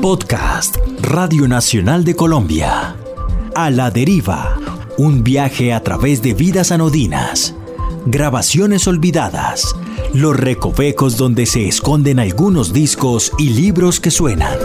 Podcast 0.00 0.76
Radio 1.02 1.46
Nacional 1.48 2.04
de 2.04 2.16
Colombia. 2.16 2.96
A 3.54 3.70
la 3.70 3.90
deriva. 3.90 4.58
Un 4.96 5.22
viaje 5.22 5.72
a 5.74 5.82
través 5.82 6.22
de 6.22 6.32
vidas 6.32 6.72
anodinas. 6.72 7.54
Grabaciones 8.06 8.88
olvidadas. 8.88 9.76
Los 10.14 10.34
recovecos 10.34 11.18
donde 11.18 11.44
se 11.44 11.68
esconden 11.68 12.20
algunos 12.20 12.72
discos 12.72 13.32
y 13.38 13.50
libros 13.50 14.00
que 14.00 14.10
suenan. 14.10 14.56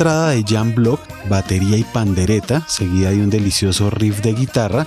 Entrada 0.00 0.30
de 0.30 0.42
Jan 0.48 0.74
Block, 0.74 0.98
batería 1.28 1.76
y 1.76 1.84
pandereta, 1.84 2.66
seguida 2.66 3.10
de 3.10 3.18
un 3.18 3.28
delicioso 3.28 3.90
riff 3.90 4.22
de 4.22 4.32
guitarra, 4.32 4.86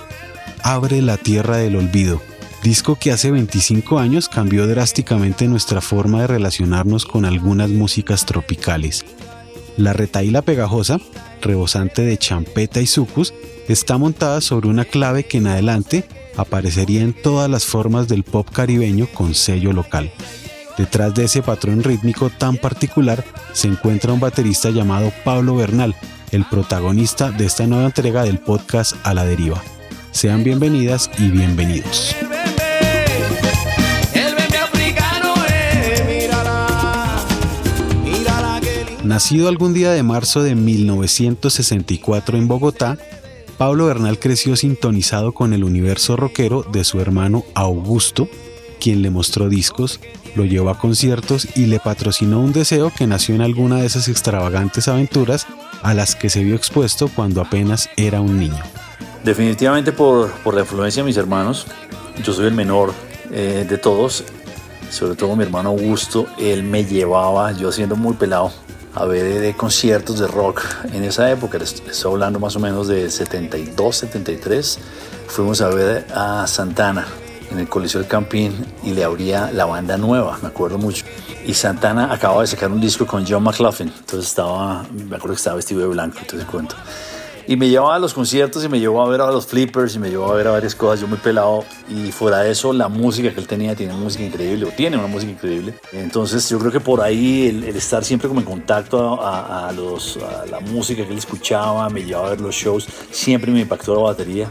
abre 0.60 1.02
La 1.02 1.18
Tierra 1.18 1.56
del 1.56 1.76
Olvido, 1.76 2.20
disco 2.64 2.96
que 2.96 3.12
hace 3.12 3.30
25 3.30 4.00
años 4.00 4.28
cambió 4.28 4.66
drásticamente 4.66 5.46
nuestra 5.46 5.80
forma 5.80 6.22
de 6.22 6.26
relacionarnos 6.26 7.06
con 7.06 7.24
algunas 7.24 7.70
músicas 7.70 8.26
tropicales. 8.26 9.04
La 9.76 9.92
retaíla 9.92 10.42
pegajosa, 10.42 10.98
rebosante 11.40 12.02
de 12.02 12.18
champeta 12.18 12.80
y 12.80 12.88
sucus, 12.88 13.32
está 13.68 13.98
montada 13.98 14.40
sobre 14.40 14.66
una 14.66 14.84
clave 14.84 15.26
que 15.26 15.38
en 15.38 15.46
adelante 15.46 16.04
aparecería 16.36 17.02
en 17.02 17.12
todas 17.12 17.48
las 17.48 17.64
formas 17.64 18.08
del 18.08 18.24
pop 18.24 18.48
caribeño 18.50 19.06
con 19.14 19.36
sello 19.36 19.72
local. 19.72 20.10
Detrás 20.76 21.14
de 21.14 21.24
ese 21.24 21.40
patrón 21.40 21.84
rítmico 21.84 22.30
tan 22.30 22.56
particular 22.56 23.24
se 23.52 23.68
encuentra 23.68 24.12
un 24.12 24.20
baterista 24.20 24.70
llamado 24.70 25.12
Pablo 25.24 25.54
Bernal, 25.54 25.94
el 26.32 26.44
protagonista 26.44 27.30
de 27.30 27.46
esta 27.46 27.66
nueva 27.66 27.86
entrega 27.86 28.24
del 28.24 28.38
podcast 28.38 28.94
A 29.04 29.14
la 29.14 29.24
Deriva. 29.24 29.62
Sean 30.10 30.42
bienvenidas 30.42 31.10
y 31.18 31.28
bienvenidos. 31.28 32.16
Nacido 39.04 39.48
algún 39.48 39.74
día 39.74 39.92
de 39.92 40.02
marzo 40.02 40.42
de 40.42 40.56
1964 40.56 42.36
en 42.36 42.48
Bogotá, 42.48 42.98
Pablo 43.58 43.86
Bernal 43.86 44.18
creció 44.18 44.56
sintonizado 44.56 45.32
con 45.32 45.52
el 45.52 45.62
universo 45.62 46.16
rockero 46.16 46.64
de 46.64 46.82
su 46.82 47.00
hermano 47.00 47.44
Augusto, 47.54 48.28
quien 48.80 49.02
le 49.02 49.10
mostró 49.10 49.48
discos, 49.48 50.00
lo 50.34 50.44
llevó 50.44 50.70
a 50.70 50.78
conciertos 50.78 51.48
y 51.56 51.66
le 51.66 51.80
patrocinó 51.80 52.40
un 52.40 52.52
deseo 52.52 52.92
que 52.96 53.06
nació 53.06 53.34
en 53.34 53.42
alguna 53.42 53.76
de 53.76 53.86
esas 53.86 54.08
extravagantes 54.08 54.88
aventuras 54.88 55.46
a 55.82 55.94
las 55.94 56.14
que 56.14 56.30
se 56.30 56.42
vio 56.42 56.54
expuesto 56.54 57.08
cuando 57.08 57.40
apenas 57.40 57.88
era 57.96 58.20
un 58.20 58.38
niño. 58.38 58.62
Definitivamente 59.22 59.92
por, 59.92 60.30
por 60.42 60.54
la 60.54 60.60
influencia 60.60 61.02
de 61.02 61.06
mis 61.06 61.16
hermanos, 61.16 61.66
yo 62.22 62.32
soy 62.32 62.46
el 62.46 62.54
menor 62.54 62.92
eh, 63.30 63.66
de 63.68 63.78
todos, 63.78 64.24
sobre 64.90 65.16
todo 65.16 65.34
mi 65.34 65.44
hermano 65.44 65.70
Augusto, 65.70 66.26
él 66.38 66.62
me 66.62 66.84
llevaba, 66.84 67.52
yo 67.52 67.72
siendo 67.72 67.96
muy 67.96 68.14
pelado, 68.14 68.52
a 68.94 69.04
ver 69.06 69.40
de 69.40 69.54
conciertos 69.54 70.18
de 70.20 70.26
rock. 70.26 70.62
En 70.92 71.02
esa 71.02 71.30
época, 71.30 71.58
estoy 71.58 72.12
hablando 72.12 72.38
más 72.38 72.54
o 72.56 72.60
menos 72.60 72.86
de 72.88 73.10
72, 73.10 73.96
73, 73.96 74.78
fuimos 75.26 75.60
a 75.60 75.68
ver 75.68 76.06
a 76.14 76.46
Santana, 76.46 77.06
en 77.54 77.60
el 77.60 77.68
Coliseo 77.68 78.00
del 78.00 78.08
Campín 78.08 78.52
y 78.82 78.90
le 78.90 79.04
abría 79.04 79.50
la 79.52 79.64
banda 79.64 79.96
nueva, 79.96 80.38
me 80.42 80.48
acuerdo 80.48 80.76
mucho. 80.78 81.04
Y 81.46 81.54
Santana 81.54 82.12
acababa 82.12 82.42
de 82.42 82.48
sacar 82.48 82.70
un 82.70 82.80
disco 82.80 83.06
con 83.06 83.24
John 83.26 83.42
McLaughlin, 83.42 83.92
entonces 83.98 84.28
estaba, 84.28 84.84
me 84.92 85.16
acuerdo 85.16 85.28
que 85.28 85.38
estaba 85.38 85.56
vestido 85.56 85.80
de 85.80 85.86
blanco, 85.88 86.18
entonces 86.20 86.46
cuento. 86.48 86.74
Y 87.46 87.56
me 87.56 87.68
llevaba 87.68 87.96
a 87.96 87.98
los 87.98 88.14
conciertos 88.14 88.64
y 88.64 88.70
me 88.70 88.80
llevó 88.80 89.02
a 89.02 89.08
ver 89.08 89.20
a 89.20 89.30
los 89.30 89.46
flippers 89.46 89.94
y 89.96 89.98
me 89.98 90.08
llevó 90.08 90.32
a 90.32 90.34
ver 90.34 90.48
a 90.48 90.52
varias 90.52 90.74
cosas, 90.74 91.00
yo 91.00 91.06
muy 91.06 91.18
pelado. 91.18 91.62
Y 91.90 92.10
fuera 92.10 92.38
de 92.38 92.50
eso, 92.50 92.72
la 92.72 92.88
música 92.88 93.34
que 93.34 93.40
él 93.40 93.46
tenía, 93.46 93.74
tiene 93.74 93.92
música 93.92 94.24
increíble, 94.24 94.64
o 94.64 94.68
tiene 94.68 94.96
una 94.96 95.08
música 95.08 95.32
increíble. 95.32 95.74
Entonces 95.92 96.48
yo 96.48 96.58
creo 96.58 96.72
que 96.72 96.80
por 96.80 97.02
ahí 97.02 97.48
el, 97.48 97.64
estar 97.64 98.02
siempre 98.02 98.28
como 98.28 98.40
en 98.40 98.46
contacto 98.46 99.22
a, 99.22 99.68
a, 99.68 99.72
los, 99.72 100.16
a 100.16 100.46
la 100.46 100.60
música 100.60 101.04
que 101.04 101.12
él 101.12 101.18
escuchaba, 101.18 101.90
me 101.90 102.02
llevaba 102.02 102.28
a 102.28 102.30
ver 102.30 102.40
los 102.40 102.54
shows, 102.54 102.86
siempre 103.10 103.50
me 103.52 103.60
impactó 103.60 103.94
la 103.94 104.00
batería. 104.00 104.48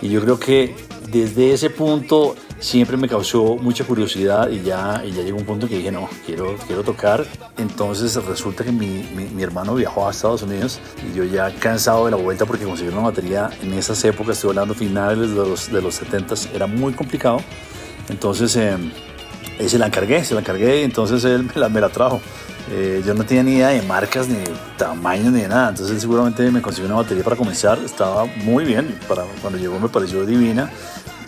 Y 0.00 0.08
yo 0.08 0.20
creo 0.20 0.38
que 0.38 0.76
desde 1.12 1.52
ese 1.52 1.68
punto 1.68 2.34
siempre 2.58 2.96
me 2.96 3.06
causó 3.06 3.56
mucha 3.56 3.84
curiosidad 3.84 4.48
y 4.48 4.62
ya, 4.62 5.02
y 5.04 5.12
ya 5.12 5.22
llegó 5.22 5.36
un 5.36 5.44
punto 5.44 5.68
que 5.68 5.76
dije, 5.76 5.92
no, 5.92 6.08
quiero, 6.24 6.56
quiero 6.66 6.82
tocar. 6.82 7.26
Entonces 7.58 8.14
resulta 8.24 8.64
que 8.64 8.72
mi, 8.72 9.04
mi, 9.14 9.42
hermano 9.42 9.74
viajó 9.74 10.08
a 10.08 10.10
Estados 10.10 10.42
Unidos 10.42 10.80
y 11.06 11.14
yo 11.14 11.24
ya 11.24 11.54
cansado 11.54 12.06
de 12.06 12.12
la 12.12 12.16
vuelta 12.16 12.46
porque 12.46 12.64
conseguir 12.64 12.94
una 12.94 13.02
batería 13.02 13.50
en 13.62 13.74
esas 13.74 14.02
épocas, 14.04 14.36
estoy 14.36 14.50
hablando 14.50 14.74
finales 14.74 15.30
de 15.30 15.36
los, 15.36 15.70
de 15.70 15.82
los 15.82 15.96
70 15.96 16.34
era 16.54 16.66
muy 16.66 16.94
complicado. 16.94 17.40
Entonces 18.08 18.56
eh, 18.56 18.76
se 19.66 19.78
la 19.78 19.86
encargué, 19.86 20.24
se 20.24 20.32
la 20.32 20.40
encargué 20.40 20.80
y 20.80 20.84
entonces 20.84 21.22
él 21.24 21.44
me 21.44 21.60
la, 21.60 21.68
me 21.68 21.80
la 21.80 21.90
trajo. 21.90 22.22
Eh, 22.70 23.02
yo 23.04 23.12
no 23.12 23.24
tenía 23.24 23.42
ni 23.42 23.52
idea 23.56 23.68
de 23.68 23.82
marcas, 23.82 24.28
ni 24.28 24.36
de 24.36 24.50
tamaños, 24.78 25.32
ni 25.32 25.42
de 25.42 25.48
nada. 25.48 25.70
Entonces 25.70 26.00
seguramente 26.00 26.48
me 26.50 26.62
consiguió 26.62 26.86
una 26.86 27.02
batería 27.02 27.22
para 27.22 27.36
comenzar. 27.36 27.78
Estaba 27.84 28.24
muy 28.24 28.64
bien. 28.64 28.98
Para, 29.08 29.24
cuando 29.40 29.58
llegó 29.58 29.78
me 29.78 29.88
pareció 29.88 30.24
divina. 30.24 30.70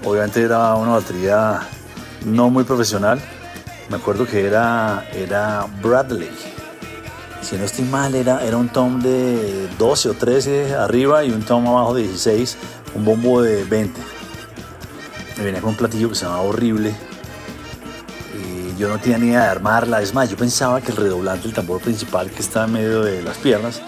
Obviamente 0.05 0.43
era 0.43 0.75
una 0.75 0.93
batería 0.93 1.61
no 2.25 2.51
muy 2.51 2.65
profesional. 2.65 3.21
Me 3.89 3.97
acuerdo 3.97 4.27
que 4.27 4.47
era, 4.47 5.07
era 5.13 5.67
Bradley. 5.83 6.31
Si 7.43 7.57
no 7.57 7.65
estoy 7.65 7.85
mal, 7.85 8.15
era, 8.15 8.45
era 8.45 8.57
un 8.57 8.69
tom 8.69 9.01
de 9.01 9.69
12 9.79 10.09
o 10.11 10.15
13 10.15 10.75
arriba 10.75 11.25
y 11.25 11.31
un 11.31 11.43
tom 11.43 11.67
abajo 11.67 11.95
de 11.95 12.03
16. 12.03 12.57
Un 12.95 13.05
bombo 13.05 13.43
de 13.43 13.65
20. 13.65 14.01
Me 15.39 15.45
venía 15.45 15.61
con 15.61 15.71
un 15.71 15.77
platillo 15.77 16.09
que 16.09 16.15
se 16.15 16.25
llamaba 16.25 16.43
horrible 16.43 16.95
yo 18.79 18.89
no 18.89 18.99
tenía 18.99 19.19
ni 19.19 19.27
idea 19.29 19.43
de 19.43 19.49
armarla. 19.49 20.03
Es 20.03 20.15
más, 20.15 20.31
yo 20.31 20.37
pensaba 20.37 20.81
que 20.81 20.91
el 20.91 20.97
redoblante, 20.97 21.47
el 21.47 21.55
tambor 21.55 21.81
principal 21.81 22.31
que 22.31 22.41
está 22.41 22.65
en 22.65 22.73
medio 22.73 23.03
de 23.03 23.23
las 23.23 23.37
piernas, 23.39 23.81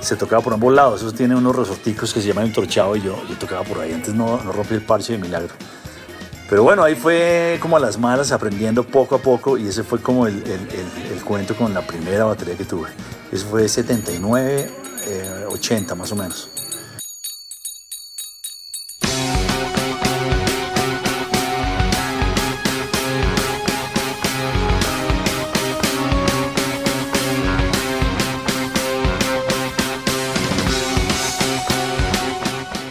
se 0.00 0.16
tocaba 0.16 0.42
por 0.42 0.52
ambos 0.52 0.74
lados. 0.74 1.02
Eso 1.02 1.12
tiene 1.12 1.34
unos 1.34 1.54
resorticos 1.54 2.12
que 2.12 2.20
se 2.20 2.28
llaman 2.28 2.46
entorchado 2.46 2.96
y 2.96 3.02
yo, 3.02 3.16
yo 3.28 3.36
tocaba 3.36 3.62
por 3.62 3.80
ahí. 3.80 3.92
Antes 3.92 4.14
no, 4.14 4.42
no 4.42 4.52
rompí 4.52 4.74
el 4.74 4.82
parche 4.82 5.12
de 5.12 5.18
milagro. 5.18 5.54
Pero 6.48 6.62
bueno, 6.62 6.84
ahí 6.84 6.94
fue 6.94 7.58
como 7.60 7.76
a 7.76 7.80
las 7.80 7.98
malas, 7.98 8.30
aprendiendo 8.30 8.84
poco 8.84 9.16
a 9.16 9.18
poco 9.18 9.58
y 9.58 9.66
ese 9.66 9.82
fue 9.82 10.00
como 10.00 10.28
el, 10.28 10.36
el, 10.44 11.12
el, 11.12 11.24
cuento 11.24 11.56
con 11.56 11.74
la 11.74 11.82
primera 11.82 12.24
batería 12.24 12.56
que 12.56 12.64
tuve. 12.64 12.88
Eso 13.32 13.46
fue 13.46 13.68
79, 13.68 14.70
80 15.48 15.92
eh, 15.92 15.96
más 15.96 16.12
o 16.12 16.16
menos. 16.16 16.48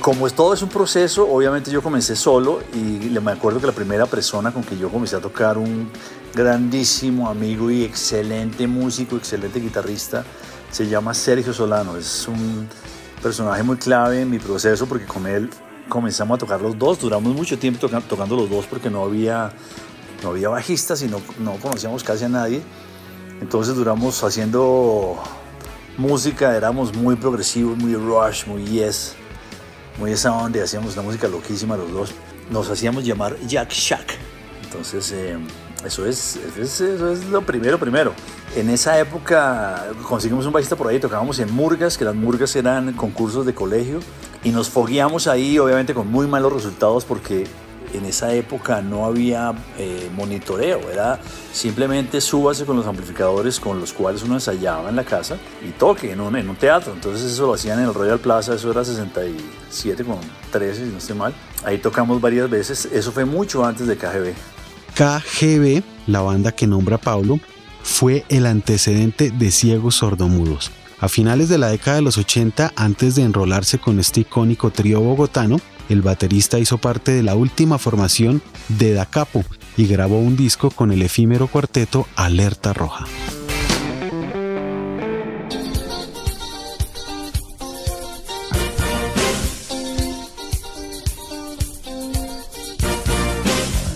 Como 0.06 0.28
es, 0.28 0.36
todo 0.36 0.54
es 0.54 0.62
un 0.62 0.70
proceso, 0.70 1.28
obviamente 1.28 1.72
yo 1.72 1.82
comencé 1.82 2.16
solo 2.16 2.62
y 2.76 3.10
me 3.10 3.32
acuerdo 3.32 3.60
que 3.60 3.66
la 3.66 3.74
primera 3.74 4.06
persona 4.06 4.52
con 4.52 4.64
que 4.64 4.78
yo 4.78 4.88
comencé 4.92 5.16
a 5.16 5.20
tocar, 5.20 5.58
un 5.58 5.90
grandísimo 6.32 7.28
amigo 7.28 7.72
y 7.72 7.84
excelente 7.84 8.68
músico, 8.68 9.16
excelente 9.16 9.60
guitarrista, 9.60 10.24
se 10.70 10.88
llama 10.88 11.16
Sergio 11.16 11.54
Solano. 11.54 11.98
Es 11.98 12.28
un 12.28 12.70
personaje 13.20 13.64
muy 13.64 13.78
clave 13.78 14.22
en 14.22 14.30
mi 14.30 14.38
proceso 14.38 14.86
porque 14.86 15.08
con 15.08 15.26
él 15.26 15.50
comenzamos 15.90 16.36
a 16.36 16.38
tocar 16.38 16.62
los 16.62 16.78
dos, 16.78 17.00
duramos 17.00 17.34
mucho 17.34 17.58
tiempo 17.58 17.90
tocando 18.08 18.36
los 18.36 18.48
dos 18.48 18.68
porque 18.68 18.92
no 18.92 19.06
había, 19.06 19.54
no 20.22 20.30
había 20.30 20.50
bajistas 20.50 21.02
y 21.02 21.08
no, 21.08 21.20
no 21.40 21.54
conocíamos 21.54 22.04
casi 22.04 22.26
a 22.26 22.30
nadie. 22.30 22.62
Entonces 23.42 23.74
duramos 23.74 24.24
haciendo 24.24 25.18
música, 25.98 26.56
éramos 26.56 26.94
muy 26.94 27.16
progresivos, 27.16 27.76
muy 27.76 27.96
rush, 27.96 28.46
muy 28.46 28.66
yes 28.66 29.16
muy 29.98 30.12
esa 30.12 30.34
onda, 30.34 30.64
hacíamos 30.64 30.94
una 30.94 31.04
música 31.04 31.28
loquísima 31.28 31.78
los 31.78 31.92
dos. 31.92 32.12
Nos 32.50 32.70
hacíamos 32.70 33.06
llamar 33.06 33.36
Jack 33.48 33.72
Shack. 33.72 34.18
Entonces, 34.64 35.12
eh, 35.12 35.38
eso, 35.86 36.06
es, 36.06 36.38
eso, 36.60 37.12
es, 37.12 37.26
lo 37.26 37.42
primero, 37.42 37.80
primero. 37.80 38.14
En 38.56 38.70
esa 38.70 39.00
época 39.00 39.86
conseguimos 40.08 40.46
un 40.46 40.54
bajista 40.54 40.76
por 40.76 40.88
ahí, 40.88 41.00
tocábamos 41.00 41.40
en 41.40 41.52
murgas, 41.52 41.98
que 41.98 42.06
las 42.06 42.16
murgas 42.16 42.56
eran 42.56 42.94
concursos 42.94 43.46
de 43.46 43.54
colegio, 43.54 44.00
y 44.44 44.50
nos 44.50 44.70
fogueamos 44.70 45.28
ahí, 45.28 45.58
obviamente 45.60 45.94
con 45.94 46.08
muy 46.08 46.28
malos 46.28 46.54
resultados, 46.54 47.06
porque 47.06 47.46
en 47.96 48.06
esa 48.06 48.34
época 48.34 48.82
no 48.82 49.06
había 49.06 49.54
eh, 49.78 50.10
monitoreo, 50.16 50.90
era 50.92 51.20
simplemente 51.52 52.22
súbase 52.22 52.66
con 52.66 52.78
los 52.78 52.86
amplificadores 52.86 53.60
con 53.60 53.80
los 53.80 53.94
cuales 53.94 54.24
uno 54.24 54.36
ensayaba 54.36 54.90
en 54.90 54.96
la 54.96 55.04
casa 55.04 55.38
y 55.68 55.72
toque 55.72 56.12
en 56.12 56.22
un, 56.22 56.36
en 56.36 56.50
un 56.50 56.56
teatro. 56.56 56.94
Entonces 56.94 57.32
eso 57.32 57.48
lo 57.48 57.54
hacían 57.54 57.80
en 57.80 57.86
el 57.86 57.94
Royal 57.94 58.20
Plaza, 58.20 58.56
eso 58.56 58.72
era 58.72 58.84
67 58.84 60.04
con 60.04 60.20
13, 60.52 60.86
si 60.86 60.92
no 60.92 60.98
estoy 60.98 61.16
mal. 61.16 61.34
Ahí 61.64 61.78
tocamos 61.78 62.22
varias 62.22 62.50
veces, 62.50 62.86
eso 62.86 63.12
fue 63.12 63.26
mucho 63.26 63.66
antes 63.66 63.88
de 63.88 63.98
KGB. 63.98 64.34
KGB, 64.96 65.84
la 66.08 66.22
banda 66.22 66.52
que 66.52 66.68
nombra 66.68 66.98
Pablo, 66.98 67.40
fue 67.84 68.26
el 68.30 68.46
antecedente 68.46 69.30
de 69.30 69.52
Ciegos 69.52 69.96
Sordomudos. 69.96 70.72
A 71.00 71.10
finales 71.10 71.50
de 71.50 71.58
la 71.58 71.68
década 71.68 71.98
de 71.98 72.02
los 72.02 72.18
80, 72.18 72.74
antes 72.76 73.16
de 73.16 73.24
enrolarse 73.24 73.78
con 73.78 74.00
este 74.00 74.22
icónico 74.22 74.72
trío 74.72 75.02
bogotano, 75.02 75.60
el 75.90 76.02
baterista 76.02 76.60
hizo 76.60 76.78
parte 76.78 77.12
de 77.12 77.24
la 77.24 77.36
última 77.36 77.78
formación 77.78 78.42
de 78.70 78.94
Da 78.94 79.06
Capo 79.06 79.44
y 79.78 79.88
grabó 79.88 80.20
un 80.20 80.36
disco 80.36 80.72
con 80.72 80.92
el 80.92 81.02
efímero 81.02 81.48
cuarteto 81.48 82.08
Alerta 82.16 82.74
Roja. 82.74 83.06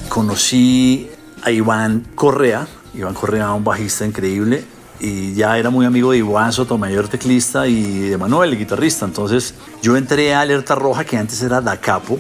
Conocí 0.10 1.10
a 1.44 1.52
Iván 1.52 2.06
Correa, 2.16 2.68
Iván 2.94 3.14
Correa, 3.14 3.54
un 3.54 3.64
bajista 3.64 4.06
increíble, 4.06 4.66
y 5.00 5.34
ya 5.34 5.58
era 5.58 5.70
muy 5.70 5.86
amigo 5.86 6.12
de 6.12 6.18
Iván 6.18 6.52
Sotomayor, 6.52 7.08
teclista, 7.08 7.68
y 7.68 8.10
de 8.10 8.18
Manuel, 8.18 8.52
el 8.52 8.60
guitarrista. 8.60 9.06
Entonces 9.06 9.54
yo 9.82 9.96
entré 9.96 10.34
a 10.34 10.42
Alerta 10.42 10.76
Roja, 10.76 11.06
que 11.06 11.18
antes 11.18 11.42
era 11.42 11.62
Da 11.62 11.78
Capo, 11.78 12.20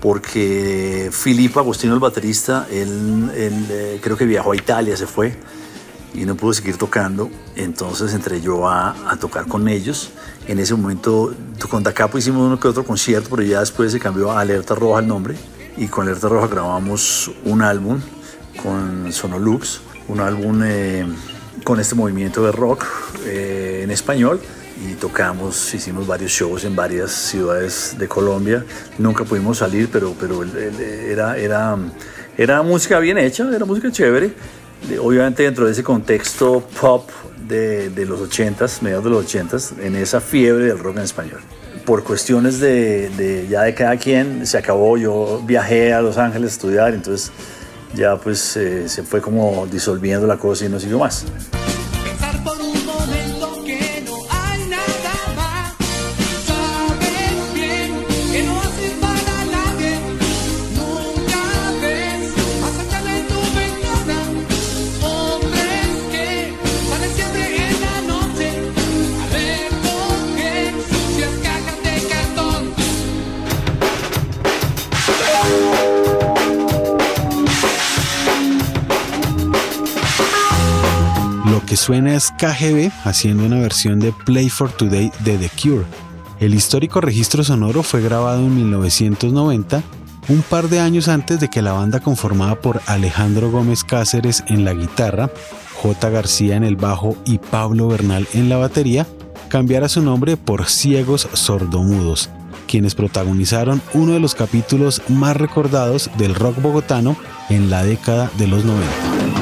porque 0.00 1.10
Filipe 1.12 1.58
Agostino, 1.58 1.94
el 1.94 2.00
baterista, 2.00 2.66
él, 2.70 3.30
eh, 3.34 3.98
creo 4.00 4.16
que 4.16 4.24
viajó 4.24 4.52
a 4.52 4.56
Italia, 4.56 4.96
se 4.96 5.06
fue 5.06 5.36
y 6.14 6.24
no 6.24 6.36
pudo 6.36 6.52
seguir 6.52 6.76
tocando. 6.76 7.30
Entonces 7.56 8.14
entré 8.14 8.40
yo 8.40 8.68
a, 8.68 9.10
a, 9.10 9.16
tocar 9.16 9.46
con 9.46 9.68
ellos. 9.68 10.10
En 10.46 10.58
ese 10.58 10.74
momento 10.74 11.34
con 11.68 11.82
Da 11.82 11.92
Capo 11.92 12.16
hicimos 12.18 12.46
uno 12.46 12.58
que 12.60 12.68
otro 12.68 12.84
concierto, 12.84 13.28
pero 13.30 13.42
ya 13.42 13.60
después 13.60 13.92
se 13.92 13.98
cambió 13.98 14.30
a 14.30 14.40
Alerta 14.40 14.74
Roja 14.74 15.00
el 15.00 15.08
nombre. 15.08 15.34
Y 15.76 15.88
con 15.88 16.06
Alerta 16.06 16.28
Roja 16.28 16.46
grabamos 16.46 17.30
un 17.44 17.62
álbum 17.62 18.00
con 18.62 19.12
Sonolux, 19.12 19.80
un 20.08 20.20
álbum 20.20 20.62
eh, 20.64 21.06
con 21.64 21.80
este 21.80 21.94
movimiento 21.94 22.44
de 22.44 22.52
rock 22.52 22.84
eh, 23.26 23.82
en 23.84 23.90
español 23.90 24.40
y 24.88 24.94
tocamos, 24.94 25.74
hicimos 25.74 26.06
varios 26.06 26.30
shows 26.30 26.64
en 26.64 26.74
varias 26.74 27.10
ciudades 27.10 27.96
de 27.98 28.08
Colombia. 28.08 28.64
Nunca 28.98 29.24
pudimos 29.24 29.58
salir, 29.58 29.88
pero, 29.92 30.14
pero 30.18 30.42
era, 30.42 31.36
era, 31.36 31.76
era 32.36 32.62
música 32.62 32.98
bien 32.98 33.18
hecha, 33.18 33.48
era 33.54 33.64
música 33.64 33.90
chévere. 33.90 34.32
Obviamente 34.98 35.42
dentro 35.42 35.66
de 35.66 35.72
ese 35.72 35.82
contexto 35.82 36.66
pop 36.80 37.10
de, 37.46 37.90
de 37.90 38.06
los 38.06 38.20
80s, 38.20 38.80
mediados 38.80 39.04
de 39.04 39.10
los 39.10 39.26
80s, 39.26 39.78
en 39.82 39.96
esa 39.96 40.20
fiebre 40.20 40.64
del 40.64 40.78
rock 40.78 40.96
en 40.96 41.02
español. 41.02 41.40
Por 41.84 42.02
cuestiones 42.02 42.58
de, 42.60 43.10
de 43.10 43.48
ya 43.48 43.62
de 43.62 43.74
cada 43.74 43.96
quien, 43.98 44.46
se 44.46 44.56
acabó. 44.56 44.96
Yo 44.96 45.42
viajé 45.46 45.92
a 45.92 46.00
Los 46.00 46.16
Ángeles 46.16 46.52
a 46.52 46.54
estudiar, 46.54 46.94
entonces 46.94 47.30
ya 47.94 48.16
pues 48.16 48.56
eh, 48.56 48.88
se 48.88 49.02
fue 49.02 49.20
como 49.20 49.66
disolviendo 49.66 50.26
la 50.26 50.36
cosa 50.36 50.66
y 50.66 50.68
no 50.68 50.78
siguió 50.78 50.98
más. 50.98 51.26
Que 81.70 81.76
suena 81.76 82.14
es 82.14 82.32
KGB 82.32 82.90
haciendo 83.04 83.44
una 83.44 83.60
versión 83.60 84.00
de 84.00 84.12
Play 84.12 84.48
for 84.50 84.72
Today 84.72 85.12
de 85.20 85.38
The 85.38 85.50
Cure. 85.50 85.84
El 86.40 86.54
histórico 86.54 87.00
registro 87.00 87.44
sonoro 87.44 87.84
fue 87.84 88.00
grabado 88.00 88.40
en 88.40 88.56
1990, 88.56 89.82
un 90.28 90.42
par 90.42 90.68
de 90.68 90.80
años 90.80 91.06
antes 91.06 91.38
de 91.38 91.48
que 91.48 91.62
la 91.62 91.72
banda 91.72 92.00
conformada 92.00 92.60
por 92.60 92.80
Alejandro 92.86 93.52
Gómez 93.52 93.84
Cáceres 93.84 94.42
en 94.48 94.64
la 94.64 94.74
guitarra, 94.74 95.30
J. 95.82 96.10
García 96.10 96.56
en 96.56 96.64
el 96.64 96.74
bajo 96.74 97.16
y 97.24 97.38
Pablo 97.38 97.86
Bernal 97.86 98.26
en 98.32 98.48
la 98.48 98.56
batería 98.56 99.06
cambiara 99.48 99.88
su 99.88 100.02
nombre 100.02 100.36
por 100.36 100.66
Ciegos 100.66 101.28
Sordomudos, 101.32 102.30
quienes 102.66 102.96
protagonizaron 102.96 103.80
uno 103.94 104.12
de 104.12 104.20
los 104.20 104.34
capítulos 104.34 105.02
más 105.08 105.36
recordados 105.36 106.10
del 106.18 106.34
rock 106.34 106.60
bogotano 106.60 107.16
en 107.48 107.70
la 107.70 107.84
década 107.84 108.30
de 108.38 108.46
los 108.48 108.64
90. 108.64 109.39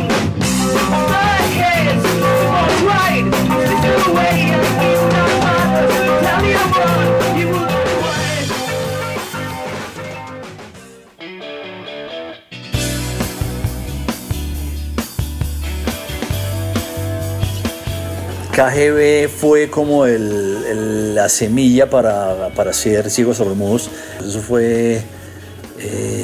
KGB 18.58 19.28
fue 19.28 19.70
como 19.70 20.04
la 20.04 21.28
semilla 21.28 21.88
para, 21.88 22.48
para 22.56 22.72
ser 22.72 23.08
ciegos 23.08 23.36
sordomudos. 23.36 23.88
Eso 24.20 24.40
fue 24.40 25.00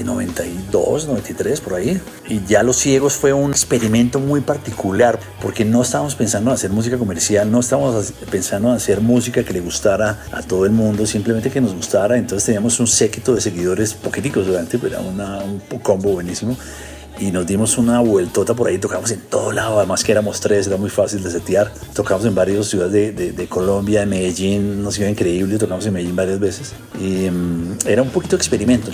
92, 0.05 1.05
eh, 1.05 1.07
93, 1.07 1.61
por 1.61 1.75
ahí. 1.75 2.01
Y 2.29 2.45
ya 2.45 2.65
Los 2.65 2.79
Ciegos 2.79 3.13
fue 3.13 3.33
un 3.33 3.53
experimento 3.53 4.19
muy 4.19 4.41
particular, 4.41 5.21
porque 5.41 5.65
no 5.65 5.83
estábamos 5.83 6.17
pensando 6.17 6.51
en 6.51 6.55
hacer 6.55 6.71
música 6.71 6.99
comercial, 6.99 7.49
no 7.49 7.61
estábamos 7.61 8.13
pensando 8.29 8.71
en 8.71 8.75
hacer 8.75 9.01
música 9.01 9.45
que 9.45 9.53
le 9.53 9.61
gustara 9.61 10.25
a 10.33 10.43
todo 10.43 10.67
el 10.67 10.73
mundo, 10.73 11.07
simplemente 11.07 11.51
que 11.51 11.61
nos 11.61 11.73
gustara. 11.73 12.19
Entonces 12.19 12.47
teníamos 12.47 12.81
un 12.81 12.89
séquito 12.89 13.33
de 13.37 13.43
seguidores 13.43 13.95
poquiticos 13.95 14.45
durante, 14.45 14.77
era 14.85 14.99
un 14.99 15.61
combo 15.79 16.11
buenísimo 16.11 16.57
y 17.19 17.31
nos 17.31 17.47
dimos 17.47 17.79
una 17.79 18.01
vueltota 18.01 18.55
por 18.55 18.69
ahí, 18.69 18.79
tocamos 18.79 19.11
en 19.11 19.21
todo 19.21 19.53
lado, 19.53 19.79
además 19.79 20.03
que 20.05 20.13
éramos 20.13 20.41
tres, 20.41 20.67
era 20.67 20.77
muy 20.77 20.91
fácil 20.91 21.23
de 21.23 21.31
setear. 21.31 21.73
Tocamos 21.95 22.25
en 22.25 22.35
varias 22.35 22.67
ciudades 22.67 22.93
de, 22.93 23.13
de, 23.13 23.33
de 23.33 23.47
Colombia, 23.47 24.03
en 24.03 24.09
Medellín, 24.09 24.83
nos 24.83 24.99
iba 24.99 25.09
increíble, 25.09 25.59
tocamos 25.59 25.87
en 25.87 25.93
Medellín 25.93 26.17
varias 26.17 26.41
veces 26.41 26.73
y 27.01 27.29
um, 27.29 27.77
era 27.87 28.03
un 28.03 28.11
poquito 28.11 28.37
experimento. 28.37 28.91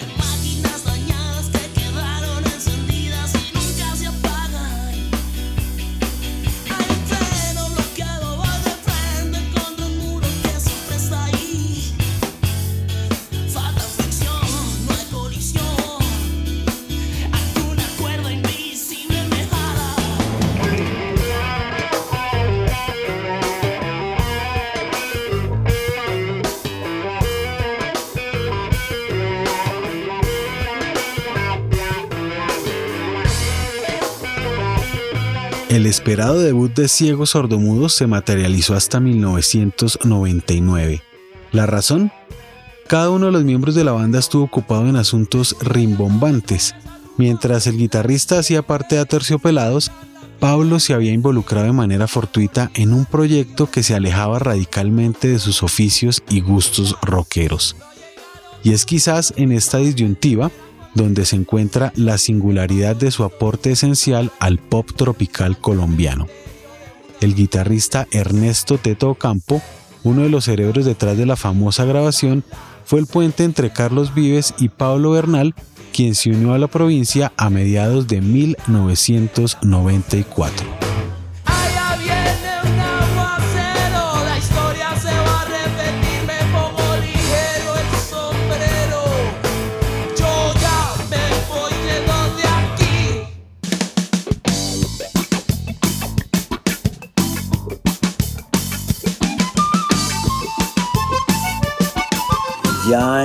El 35.70 35.86
esperado 35.86 36.38
debut 36.40 36.74
de 36.74 36.88
Ciegos 36.88 37.30
Sordomudos 37.30 37.92
se 37.92 38.08
materializó 38.08 38.74
hasta 38.74 38.98
1999. 38.98 41.00
¿La 41.52 41.66
razón? 41.66 42.10
Cada 42.88 43.10
uno 43.10 43.26
de 43.26 43.32
los 43.32 43.44
miembros 43.44 43.76
de 43.76 43.84
la 43.84 43.92
banda 43.92 44.18
estuvo 44.18 44.42
ocupado 44.42 44.88
en 44.88 44.96
asuntos 44.96 45.54
rimbombantes. 45.60 46.74
Mientras 47.18 47.68
el 47.68 47.76
guitarrista 47.76 48.40
hacía 48.40 48.62
parte 48.62 48.96
de 48.96 49.02
Aterciopelados, 49.02 49.92
Pablo 50.40 50.80
se 50.80 50.92
había 50.92 51.12
involucrado 51.12 51.66
de 51.66 51.72
manera 51.72 52.08
fortuita 52.08 52.72
en 52.74 52.92
un 52.92 53.04
proyecto 53.04 53.70
que 53.70 53.84
se 53.84 53.94
alejaba 53.94 54.40
radicalmente 54.40 55.28
de 55.28 55.38
sus 55.38 55.62
oficios 55.62 56.24
y 56.28 56.40
gustos 56.40 56.96
rockeros. 57.00 57.76
Y 58.64 58.72
es 58.72 58.84
quizás 58.84 59.34
en 59.36 59.52
esta 59.52 59.78
disyuntiva 59.78 60.50
donde 60.94 61.24
se 61.24 61.36
encuentra 61.36 61.92
la 61.96 62.18
singularidad 62.18 62.96
de 62.96 63.10
su 63.10 63.24
aporte 63.24 63.72
esencial 63.72 64.30
al 64.38 64.58
pop 64.58 64.90
tropical 64.94 65.56
colombiano. 65.58 66.26
El 67.20 67.34
guitarrista 67.34 68.06
Ernesto 68.12 68.78
Teto 68.78 69.14
Campo, 69.14 69.60
uno 70.02 70.22
de 70.22 70.30
los 70.30 70.44
cerebros 70.44 70.84
detrás 70.84 71.18
de 71.18 71.26
la 71.26 71.36
famosa 71.36 71.84
grabación, 71.84 72.42
fue 72.84 72.98
el 72.98 73.06
puente 73.06 73.44
entre 73.44 73.70
Carlos 73.70 74.12
Vives 74.14 74.54
y 74.58 74.68
Pablo 74.68 75.12
Bernal, 75.12 75.54
quien 75.92 76.14
se 76.14 76.30
unió 76.30 76.54
a 76.54 76.58
la 76.58 76.68
provincia 76.68 77.32
a 77.36 77.50
mediados 77.50 78.08
de 78.08 78.20
1994. 78.20 80.89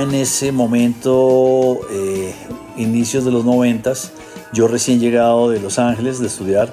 En 0.02 0.14
ese 0.14 0.52
momento, 0.52 1.80
eh, 1.90 2.34
inicios 2.76 3.24
de 3.24 3.30
los 3.30 3.46
noventas, 3.46 4.12
yo 4.52 4.68
recién 4.68 5.00
llegado 5.00 5.48
de 5.48 5.58
Los 5.58 5.78
Ángeles 5.78 6.20
de 6.20 6.26
estudiar, 6.26 6.70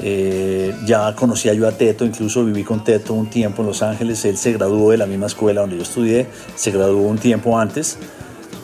eh, 0.00 0.72
ya 0.86 1.14
conocía 1.16 1.52
yo 1.52 1.66
a 1.66 1.72
Teto, 1.72 2.04
incluso 2.04 2.44
viví 2.44 2.62
con 2.62 2.84
Teto 2.84 3.12
un 3.12 3.28
tiempo 3.28 3.62
en 3.62 3.68
Los 3.68 3.82
Ángeles. 3.82 4.24
Él 4.24 4.36
se 4.36 4.52
graduó 4.52 4.92
de 4.92 4.98
la 4.98 5.06
misma 5.06 5.26
escuela 5.26 5.62
donde 5.62 5.76
yo 5.76 5.82
estudié, 5.82 6.28
se 6.54 6.70
graduó 6.70 7.02
un 7.08 7.18
tiempo 7.18 7.58
antes. 7.58 7.98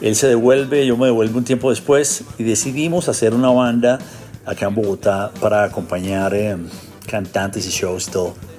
Él 0.00 0.14
se 0.14 0.28
devuelve, 0.28 0.86
yo 0.86 0.96
me 0.96 1.06
devuelvo 1.06 1.38
un 1.38 1.44
tiempo 1.44 1.70
después 1.70 2.22
y 2.38 2.44
decidimos 2.44 3.08
hacer 3.08 3.34
una 3.34 3.50
banda 3.50 3.98
acá 4.44 4.66
en 4.68 4.74
Bogotá 4.76 5.32
para 5.40 5.64
acompañar 5.64 6.32
eh, 6.32 6.56
cantantes 7.08 7.66
y 7.66 7.70
shows 7.70 8.06
y 8.06 8.10
todo 8.12 8.55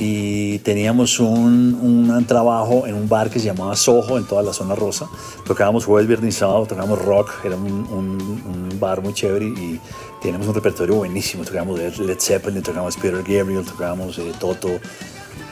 y 0.00 0.58
teníamos 0.60 1.20
un, 1.20 1.78
un, 2.10 2.24
trabajo 2.24 2.86
en 2.86 2.94
un 2.94 3.08
bar 3.08 3.28
que 3.28 3.38
se 3.38 3.46
llamaba 3.46 3.76
Soho 3.76 4.16
en 4.16 4.24
toda 4.24 4.42
la 4.42 4.52
zona 4.52 4.74
rosa. 4.74 5.06
Tocábamos 5.44 5.84
jueves, 5.84 6.08
viernes 6.08 6.34
y 6.34 6.38
sábado, 6.38 6.64
tocábamos 6.66 7.04
rock, 7.04 7.30
era 7.44 7.56
un, 7.56 7.66
un, 7.66 8.80
bar 8.80 9.02
muy 9.02 9.12
chévere 9.12 9.44
y 9.44 9.78
teníamos 10.22 10.48
un 10.48 10.54
repertorio 10.54 10.94
buenísimo. 10.94 11.44
Tocábamos 11.44 11.98
Led 11.98 12.18
Zeppelin, 12.18 12.62
tocábamos 12.62 12.96
Peter 12.96 13.22
Gabriel, 13.22 13.62
tocábamos 13.62 14.18
eh, 14.18 14.32
Toto, 14.40 14.70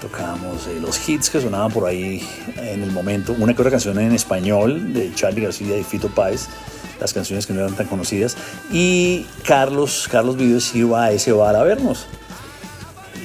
tocábamos 0.00 0.66
eh, 0.66 0.78
los 0.80 1.06
hits 1.06 1.28
que 1.28 1.42
sonaban 1.42 1.70
por 1.70 1.84
ahí 1.84 2.26
en 2.56 2.82
el 2.82 2.90
momento. 2.90 3.34
Una 3.38 3.52
que 3.52 3.60
otra 3.60 3.70
canción 3.70 3.98
en 3.98 4.12
español 4.12 4.94
de 4.94 5.12
Charlie 5.14 5.42
García 5.42 5.76
y 5.76 5.84
Fito 5.84 6.08
Páez 6.08 6.48
las 7.00 7.12
canciones 7.12 7.46
que 7.46 7.52
no 7.52 7.60
eran 7.60 7.74
tan 7.74 7.86
conocidas 7.86 8.36
y 8.72 9.24
Carlos 9.44 10.08
Carlos 10.10 10.36
Vives 10.36 10.74
iba 10.74 11.04
a 11.04 11.12
ese 11.12 11.30
bar 11.30 11.54
a 11.54 11.62
vernos 11.62 12.06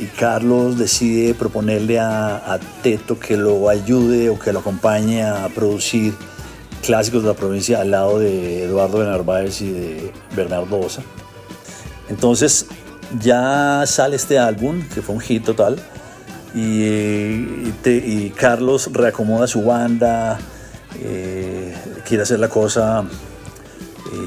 y 0.04 0.08
Carlos 0.08 0.78
decide 0.78 1.34
proponerle 1.34 2.00
a, 2.00 2.60
Teto 2.82 3.18
que 3.18 3.38
lo 3.38 3.70
ayude 3.70 4.30
o 4.30 4.38
que 4.38 4.52
lo 4.52 4.60
acompañe 4.60 5.24
a 5.24 5.48
producir 5.50 6.14
clásicos 6.82 7.24
de 7.24 7.30
la 7.30 7.36
provincia 7.36 7.80
al 7.80 7.92
lado 7.92 8.20
de 8.20 8.66
Eduardo 8.66 8.98
Benarváez 8.98 9.62
y 9.62 9.72
de 9.72 10.12
Bernardo 10.36 10.80
Osa. 10.80 11.02
Entonces 12.10 12.66
ya 13.22 13.84
sale 13.86 14.18
este 14.18 14.38
álbum, 14.38 14.82
que 14.94 15.02
fue 15.02 15.16
un 15.16 15.22
hit 15.22 15.46
total, 15.46 15.78
y, 16.54 18.30
Carlos 18.32 18.90
reacomoda 18.92 19.48
su 19.48 19.64
banda, 19.64 20.38
eh, 21.02 21.74
quiere 22.06 22.24
hacer 22.24 22.40
la 22.40 22.50
cosa 22.50 23.06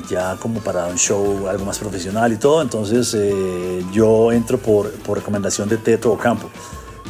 ya 0.09 0.37
como 0.37 0.61
para 0.61 0.87
un 0.87 0.97
show 0.97 1.49
algo 1.49 1.65
más 1.65 1.79
profesional 1.79 2.33
y 2.33 2.37
todo. 2.37 2.63
Entonces 2.63 3.15
eh, 3.15 3.85
yo 3.93 4.33
entro 4.33 4.59
por, 4.59 4.93
recomendación 5.09 5.69
de 5.69 5.79
Teto 5.79 6.13
Ocampo. 6.13 6.51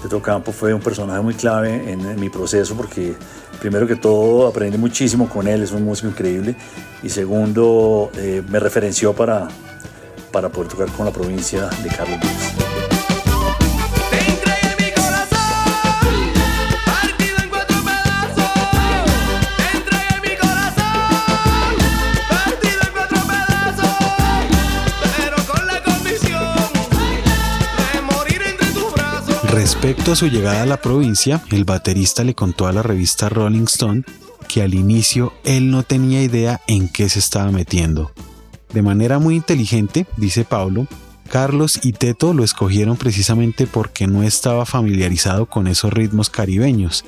Teto 0.03 0.19
Ocampo 0.19 0.53
fue 0.53 0.75
un 0.75 0.81
personaje 0.81 1.21
muy 1.21 1.35
clave 1.35 1.93
en, 1.93 2.19
mi 2.21 2.29
proceso 2.29 2.75
porque 2.77 3.15
primero 3.61 3.87
que 3.87 3.97
todo 3.97 4.47
aprendí 4.47 4.79
muchísimo 4.79 5.29
con 5.29 5.49
él, 5.49 5.63
es 5.63 5.73
un 5.73 5.85
músico 5.85 6.09
increíble. 6.09 6.57
Y 7.03 7.09
segundo, 7.09 8.11
eh, 8.17 8.43
me 8.49 8.59
referenció 8.61 9.13
para, 9.13 9.49
para 10.33 10.49
poder 10.49 10.69
tocar 10.71 10.89
con 10.89 11.07
la 11.07 11.13
provincia 11.13 11.69
de 11.83 11.89
Carlos 11.89 12.19
Vives. 12.21 12.56
Respecto 29.57 30.13
a 30.13 30.17
su 30.17 30.27
llegada 30.27 30.65
a 30.65 30.67
la 30.67 30.83
provincia, 30.83 31.43
el 31.51 31.65
baterista 31.65 32.23
le 32.25 32.35
contó 32.35 32.67
a 32.67 32.75
la 32.75 32.83
revista 32.83 33.31
Rolling 33.31 33.65
Stone 33.65 34.03
que 34.49 34.61
al 34.61 34.75
inicio 34.75 35.33
él 35.45 35.71
no 35.71 35.83
tenía 35.83 36.23
idea 36.23 36.61
en 36.67 36.91
qué 36.91 37.09
se 37.09 37.21
estaba 37.21 37.51
metiendo. 37.51 38.13
De 38.75 38.83
manera 38.83 39.19
muy 39.19 39.35
inteligente, 39.35 40.07
dice 40.19 40.45
Pablo, 40.45 40.87
Carlos 41.31 41.81
y 41.83 41.93
Teto 41.93 42.35
lo 42.35 42.45
escogieron 42.45 42.99
precisamente 42.99 43.67
porque 43.67 44.07
no 44.07 44.23
estaba 44.25 44.67
familiarizado 44.67 45.47
con 45.47 45.69
esos 45.69 45.91
ritmos 45.91 46.29
caribeños. 46.29 47.07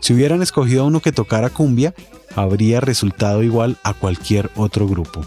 Si 0.00 0.14
hubieran 0.14 0.40
escogido 0.40 0.84
a 0.84 0.86
uno 0.86 1.00
que 1.00 1.12
tocara 1.12 1.50
cumbia, 1.50 1.92
habría 2.34 2.80
resultado 2.80 3.42
igual 3.42 3.76
a 3.84 3.92
cualquier 3.92 4.50
otro 4.56 4.88
grupo. 4.88 5.26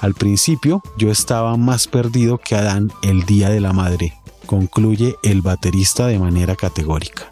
Al 0.00 0.14
principio 0.14 0.82
yo 0.96 1.10
estaba 1.10 1.58
más 1.58 1.86
perdido 1.86 2.38
que 2.38 2.54
Adán 2.54 2.90
el 3.02 3.24
día 3.24 3.50
de 3.50 3.60
la 3.60 3.74
madre, 3.74 4.14
concluye 4.46 5.16
el 5.22 5.42
baterista 5.42 6.06
de 6.06 6.18
manera 6.18 6.56
categórica. 6.56 7.28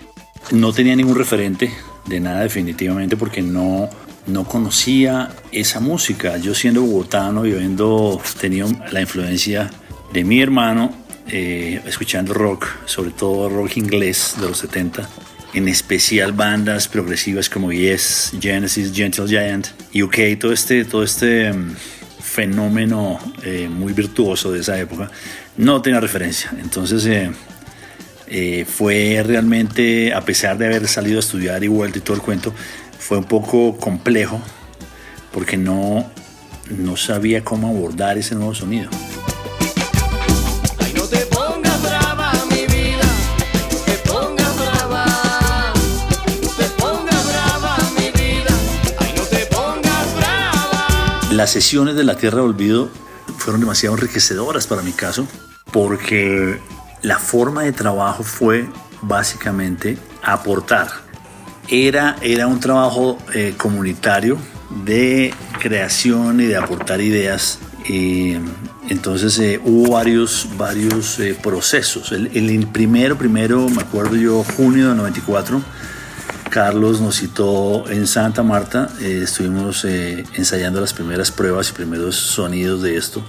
No 0.50 0.72
tenía 0.72 0.94
ningún 0.94 1.16
referente 1.16 1.72
de 2.06 2.20
nada 2.20 2.40
definitivamente 2.40 3.16
porque 3.16 3.40
no, 3.40 3.88
no 4.26 4.44
conocía 4.44 5.30
esa 5.52 5.80
música. 5.80 6.36
Yo 6.36 6.54
siendo 6.54 6.82
bogotano 6.82 7.46
y 7.46 7.52
habiendo 7.52 8.20
tenido 8.40 8.68
la 8.92 9.00
influencia 9.00 9.70
de 10.12 10.24
mi 10.24 10.40
hermano, 10.40 10.92
eh, 11.28 11.80
escuchando 11.86 12.34
rock, 12.34 12.66
sobre 12.84 13.10
todo 13.10 13.48
rock 13.48 13.78
inglés 13.78 14.34
de 14.38 14.48
los 14.48 14.58
70, 14.58 15.08
en 15.54 15.68
especial 15.68 16.32
bandas 16.32 16.88
progresivas 16.88 17.48
como 17.48 17.72
Yes, 17.72 18.32
Genesis, 18.40 18.92
Gentle 18.92 19.26
Giant, 19.26 19.68
UK, 19.94 20.38
todo 20.38 20.52
este, 20.52 20.84
todo 20.84 21.02
este 21.02 21.52
mm, 21.52 21.76
fenómeno 22.20 23.18
eh, 23.42 23.68
muy 23.70 23.92
virtuoso 23.92 24.52
de 24.52 24.60
esa 24.60 24.78
época, 24.78 25.10
no 25.56 25.82
tenía 25.82 26.00
referencia. 26.00 26.52
Entonces 26.60 27.04
eh, 27.06 27.30
eh, 28.26 28.64
fue 28.68 29.22
realmente, 29.24 30.12
a 30.14 30.22
pesar 30.22 30.58
de 30.58 30.66
haber 30.66 30.88
salido 30.88 31.18
a 31.18 31.20
estudiar 31.20 31.62
y 31.64 31.68
vuelto 31.68 31.98
y 31.98 32.02
todo 32.02 32.16
el 32.16 32.22
cuento, 32.22 32.52
fue 32.98 33.18
un 33.18 33.24
poco 33.24 33.76
complejo 33.76 34.40
porque 35.32 35.56
no, 35.56 36.10
no 36.70 36.96
sabía 36.96 37.44
cómo 37.44 37.68
abordar 37.68 38.18
ese 38.18 38.34
nuevo 38.34 38.54
sonido. 38.54 38.90
Las 51.30 51.50
sesiones 51.50 51.96
de 51.96 52.04
La 52.04 52.16
Tierra 52.16 52.38
de 52.38 52.44
Olvido 52.44 52.88
fueron 53.38 53.60
demasiado 53.60 53.96
enriquecedoras 53.96 54.68
para 54.68 54.82
mi 54.82 54.92
caso, 54.92 55.26
porque 55.74 56.60
la 57.02 57.18
forma 57.18 57.64
de 57.64 57.72
trabajo 57.72 58.22
fue 58.22 58.68
básicamente 59.02 59.98
aportar. 60.22 60.86
Era, 61.68 62.14
era 62.22 62.46
un 62.46 62.60
trabajo 62.60 63.18
eh, 63.34 63.54
comunitario 63.56 64.38
de 64.84 65.34
creación 65.60 66.40
y 66.40 66.44
de 66.44 66.56
aportar 66.56 67.00
ideas. 67.00 67.58
entonces 68.88 69.36
eh, 69.40 69.60
hubo 69.64 69.94
varios, 69.94 70.48
varios 70.56 71.18
eh, 71.18 71.36
procesos. 71.42 72.12
El, 72.12 72.28
el, 72.36 72.68
primero, 72.68 73.18
primero, 73.18 73.68
me 73.68 73.82
acuerdo 73.82 74.14
yo, 74.14 74.44
junio 74.56 74.90
de 74.90 74.94
94, 74.94 75.60
Carlos 76.54 77.00
nos 77.00 77.16
citó 77.16 77.90
en 77.90 78.06
Santa 78.06 78.44
Marta, 78.44 78.88
eh, 79.00 79.22
estuvimos 79.24 79.84
eh, 79.84 80.24
ensayando 80.34 80.80
las 80.80 80.92
primeras 80.92 81.32
pruebas 81.32 81.70
y 81.70 81.72
primeros 81.72 82.14
sonidos 82.14 82.80
de 82.82 82.96
esto 82.96 83.24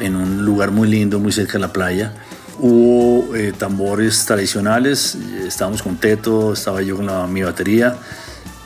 en 0.00 0.16
un 0.16 0.44
lugar 0.44 0.70
muy 0.70 0.88
lindo, 0.88 1.18
muy 1.18 1.32
cerca 1.32 1.54
de 1.54 1.60
la 1.60 1.72
playa. 1.72 2.12
Hubo 2.58 3.34
eh, 3.34 3.52
tambores 3.56 4.24
tradicionales, 4.26 5.16
estábamos 5.46 5.82
con 5.82 5.96
Teto, 5.96 6.52
estaba 6.52 6.82
yo 6.82 6.96
con 6.96 7.06
la, 7.06 7.26
mi 7.26 7.42
batería 7.42 7.96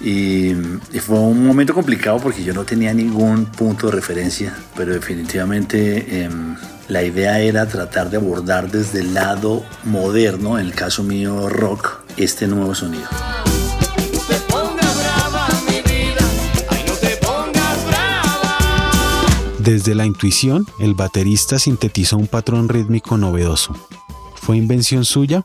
y, 0.00 0.52
fue 1.00 1.18
un 1.18 1.46
momento 1.46 1.72
complicado 1.74 2.18
porque 2.18 2.42
yo 2.44 2.52
no 2.52 2.64
tenía 2.64 2.92
ningún 2.92 3.46
punto 3.46 3.86
de 3.86 3.92
referencia, 3.92 4.54
pero 4.76 4.92
definitivamente 4.92 6.24
em, 6.24 6.56
la 6.88 7.02
idea 7.02 7.40
era 7.40 7.66
tratar 7.66 8.10
de 8.10 8.18
abordar 8.18 8.70
desde 8.70 9.00
el 9.00 9.14
lado 9.14 9.64
moderno, 9.84 10.58
en 10.58 10.66
el 10.66 10.74
caso 10.74 11.02
mío 11.02 11.48
rock, 11.48 12.00
este 12.16 12.46
nuevo 12.46 12.74
sonido. 12.74 13.08
Desde 19.64 19.94
la 19.94 20.04
intuición, 20.04 20.66
el 20.78 20.92
baterista 20.92 21.58
sintetizó 21.58 22.18
un 22.18 22.26
patrón 22.26 22.68
rítmico 22.68 23.16
novedoso. 23.16 23.74
¿Fue 24.34 24.58
invención 24.58 25.06
suya? 25.06 25.42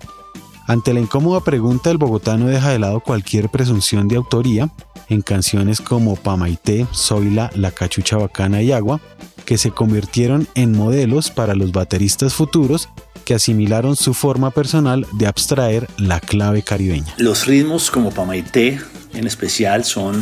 Ante 0.67 0.93
la 0.93 0.99
incómoda 0.99 1.39
pregunta, 1.39 1.89
el 1.89 1.97
bogotano 1.97 2.47
deja 2.47 2.69
de 2.69 2.79
lado 2.79 2.99
cualquier 2.99 3.47
presunción 3.47 4.09
de 4.09 4.17
autoría 4.17 4.69
en 5.07 5.21
canciones 5.21 5.79
como 5.79 6.17
Pamaité, 6.17 6.85
Zoila, 6.93 7.49
La 7.55 7.71
Cachucha 7.71 8.17
Bacana 8.17 8.61
y 8.61 8.73
Agua, 8.73 8.99
que 9.45 9.57
se 9.57 9.71
convirtieron 9.71 10.49
en 10.53 10.73
modelos 10.73 11.31
para 11.31 11.55
los 11.55 11.71
bateristas 11.71 12.33
futuros 12.33 12.89
que 13.23 13.35
asimilaron 13.35 13.95
su 13.95 14.13
forma 14.13 14.51
personal 14.51 15.07
de 15.13 15.27
abstraer 15.27 15.87
la 15.97 16.19
clave 16.19 16.61
caribeña. 16.61 17.15
Los 17.17 17.45
ritmos 17.45 17.89
como 17.89 18.11
Pamaité 18.11 18.81
en 19.13 19.27
especial 19.27 19.85
son, 19.85 20.21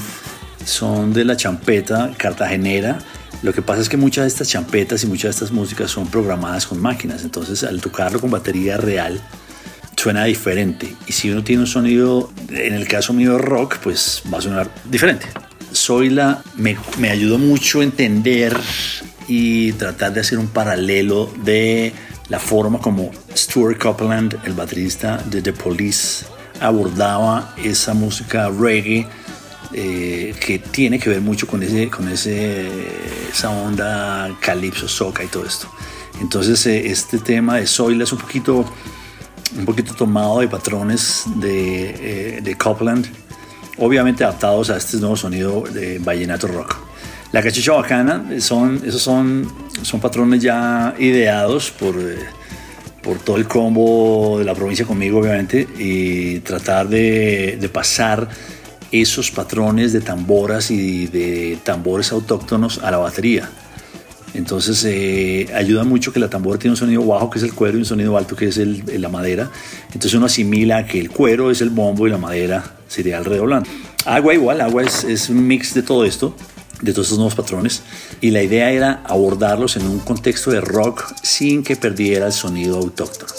son 0.63 1.13
de 1.13 1.25
la 1.25 1.35
champeta 1.35 2.11
cartagenera. 2.15 2.99
Lo 3.43 3.53
que 3.53 3.61
pasa 3.61 3.81
es 3.81 3.89
que 3.89 3.97
muchas 3.97 4.23
de 4.23 4.27
estas 4.29 4.49
champetas 4.49 5.03
y 5.03 5.07
muchas 5.07 5.23
de 5.23 5.29
estas 5.31 5.51
músicas 5.51 5.91
son 5.91 6.07
programadas 6.07 6.65
con 6.65 6.81
máquinas, 6.81 7.23
entonces 7.23 7.63
al 7.63 7.81
tocarlo 7.81 8.19
con 8.19 8.31
batería 8.31 8.77
real 8.77 9.21
suena 9.95 10.23
diferente. 10.25 10.95
Y 11.07 11.11
si 11.11 11.29
uno 11.29 11.43
tiene 11.43 11.61
un 11.61 11.67
sonido, 11.67 12.31
en 12.49 12.73
el 12.73 12.87
caso 12.87 13.13
mío 13.13 13.37
rock, 13.37 13.77
pues 13.79 14.23
va 14.31 14.37
a 14.39 14.41
sonar 14.41 14.71
diferente. 14.85 15.25
Zoila 15.73 16.43
me, 16.55 16.77
me 16.97 17.09
ayudó 17.09 17.37
mucho 17.37 17.81
a 17.81 17.83
entender 17.83 18.57
y 19.27 19.73
tratar 19.73 20.13
de 20.13 20.21
hacer 20.21 20.39
un 20.39 20.47
paralelo 20.47 21.31
de 21.43 21.93
la 22.29 22.39
forma 22.39 22.79
como 22.79 23.11
Stuart 23.35 23.77
Copeland, 23.77 24.39
el 24.45 24.53
baterista 24.53 25.17
de 25.25 25.41
The 25.41 25.53
Police, 25.53 26.25
abordaba 26.59 27.53
esa 27.63 27.93
música 27.93 28.49
reggae 28.49 29.07
eh, 29.73 30.33
que 30.39 30.59
tiene 30.59 30.99
que 30.99 31.09
ver 31.09 31.21
mucho 31.21 31.47
con, 31.47 31.61
ese, 31.63 31.89
con 31.89 32.07
ese, 32.07 32.67
esa 33.31 33.49
onda 33.49 34.35
calipso, 34.39 34.87
soca 34.87 35.23
y 35.23 35.27
todo 35.27 35.45
esto. 35.45 35.67
Entonces 36.21 36.65
eh, 36.65 36.87
este 36.87 37.19
tema 37.19 37.57
de 37.57 37.67
Zoila 37.67 38.03
es 38.03 38.11
un 38.11 38.19
poquito, 38.19 38.65
un 39.57 39.65
poquito 39.65 39.93
tomado 39.93 40.39
de 40.39 40.47
patrones 40.47 41.23
de, 41.35 42.37
eh, 42.37 42.41
de 42.41 42.55
Copeland, 42.55 43.05
obviamente 43.77 44.23
adaptados 44.23 44.69
a 44.69 44.77
este 44.77 44.97
nuevo 44.97 45.15
sonido 45.15 45.61
de 45.61 45.99
vallenato 45.99 46.47
rock. 46.47 46.77
La 47.31 47.41
cachucha 47.41 47.73
bacana 47.73 48.25
son, 48.39 48.81
esos 48.85 49.01
son, 49.01 49.51
son 49.81 49.99
patrones 49.99 50.41
ya 50.41 50.95
ideados 50.97 51.71
por, 51.71 51.95
eh, 51.99 52.17
por 53.03 53.19
todo 53.19 53.35
el 53.37 53.47
combo 53.47 54.39
de 54.39 54.45
la 54.45 54.55
provincia 54.55 54.85
conmigo, 54.85 55.19
obviamente, 55.19 55.67
y 55.77 56.39
tratar 56.39 56.87
de, 56.87 57.57
de 57.59 57.69
pasar 57.69 58.29
esos 58.91 59.31
patrones 59.31 59.93
de 59.93 60.01
tamboras 60.01 60.71
y 60.71 61.07
de 61.07 61.57
tambores 61.63 62.11
autóctonos 62.11 62.79
a 62.79 62.91
la 62.91 62.97
batería. 62.97 63.49
Entonces 64.33 64.83
eh, 64.85 65.47
ayuda 65.55 65.83
mucho 65.83 66.13
que 66.13 66.19
la 66.19 66.29
tambora 66.29 66.59
tiene 66.59 66.73
un 66.73 66.77
sonido 66.77 67.03
bajo 67.05 67.29
que 67.29 67.39
es 67.39 67.43
el 67.43 67.53
cuero 67.53 67.77
y 67.77 67.81
un 67.81 67.85
sonido 67.85 68.17
alto 68.17 68.35
que 68.35 68.47
es 68.47 68.57
el, 68.57 68.83
la 69.01 69.09
madera. 69.09 69.49
Entonces 69.87 70.13
uno 70.13 70.27
asimila 70.27 70.85
que 70.85 70.99
el 70.99 71.09
cuero 71.09 71.49
es 71.49 71.61
el 71.61 71.69
bombo 71.69 72.07
y 72.07 72.11
la 72.11 72.17
madera 72.17 72.63
sería 72.87 73.17
el 73.17 73.25
redoblante. 73.25 73.69
Agua 74.05 74.33
igual, 74.33 74.61
agua 74.61 74.83
es, 74.83 75.03
es 75.03 75.29
un 75.29 75.47
mix 75.47 75.73
de 75.73 75.83
todo 75.83 76.05
esto 76.05 76.35
de 76.81 76.91
todos 76.91 77.07
estos 77.07 77.17
nuevos 77.17 77.35
patrones 77.35 77.81
y 78.21 78.29
la 78.29 78.43
idea 78.43 78.69
era 78.69 79.01
abordarlos 79.05 79.77
en 79.77 79.87
un 79.87 79.99
contexto 79.99 80.51
de 80.51 80.61
rock 80.61 81.11
sin 81.23 81.63
que 81.63 81.75
perdiera 81.75 82.27
el 82.27 82.33
sonido 82.33 82.77
autóctono. 82.77 83.33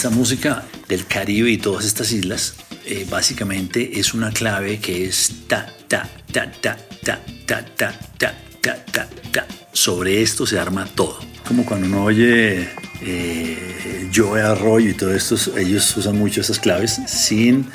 Esta 0.00 0.08
música 0.08 0.64
del 0.88 1.04
Caribe 1.04 1.50
y 1.50 1.58
todas 1.58 1.84
estas 1.84 2.10
islas, 2.12 2.54
eh, 2.86 3.06
básicamente 3.10 4.00
es 4.00 4.14
una 4.14 4.30
clave 4.30 4.78
que 4.78 5.04
es 5.04 5.30
ta, 5.46 5.66
ta, 5.88 6.08
ta, 6.32 6.50
ta, 6.62 6.78
ta, 7.04 7.18
ta, 7.44 7.62
ta, 7.76 7.94
ta, 8.18 8.34
ta, 8.62 8.84
ta, 8.90 9.08
ta. 9.30 9.46
Sobre 9.74 10.22
esto 10.22 10.46
se 10.46 10.58
arma 10.58 10.86
todo. 10.86 11.18
Como 11.46 11.66
cuando 11.66 11.86
uno 11.86 12.04
oye 12.04 12.66
eh, 13.02 14.10
Joe 14.10 14.40
Arroyo 14.40 14.88
y 14.88 14.94
todo 14.94 15.14
esto, 15.14 15.36
ellos 15.58 15.94
usan 15.98 16.16
mucho 16.16 16.40
esas 16.40 16.58
claves 16.58 16.98
sin, 17.06 17.66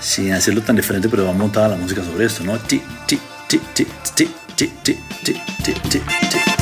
sin 0.00 0.34
hacerlo 0.34 0.62
tan 0.62 0.76
diferente, 0.76 1.08
pero 1.08 1.24
va 1.24 1.32
montada 1.32 1.70
la 1.70 1.76
música 1.76 2.04
sobre 2.04 2.26
esto, 2.26 2.44
¿no? 2.44 2.60
Ti, 2.60 2.80
ti, 3.08 3.18
ti, 3.48 3.58
ti, 3.74 3.86
ti, 4.14 4.28
ti, 4.54 4.70
ti, 4.84 4.96
ti, 5.24 5.34
ti, 5.64 5.72
ti, 5.90 6.61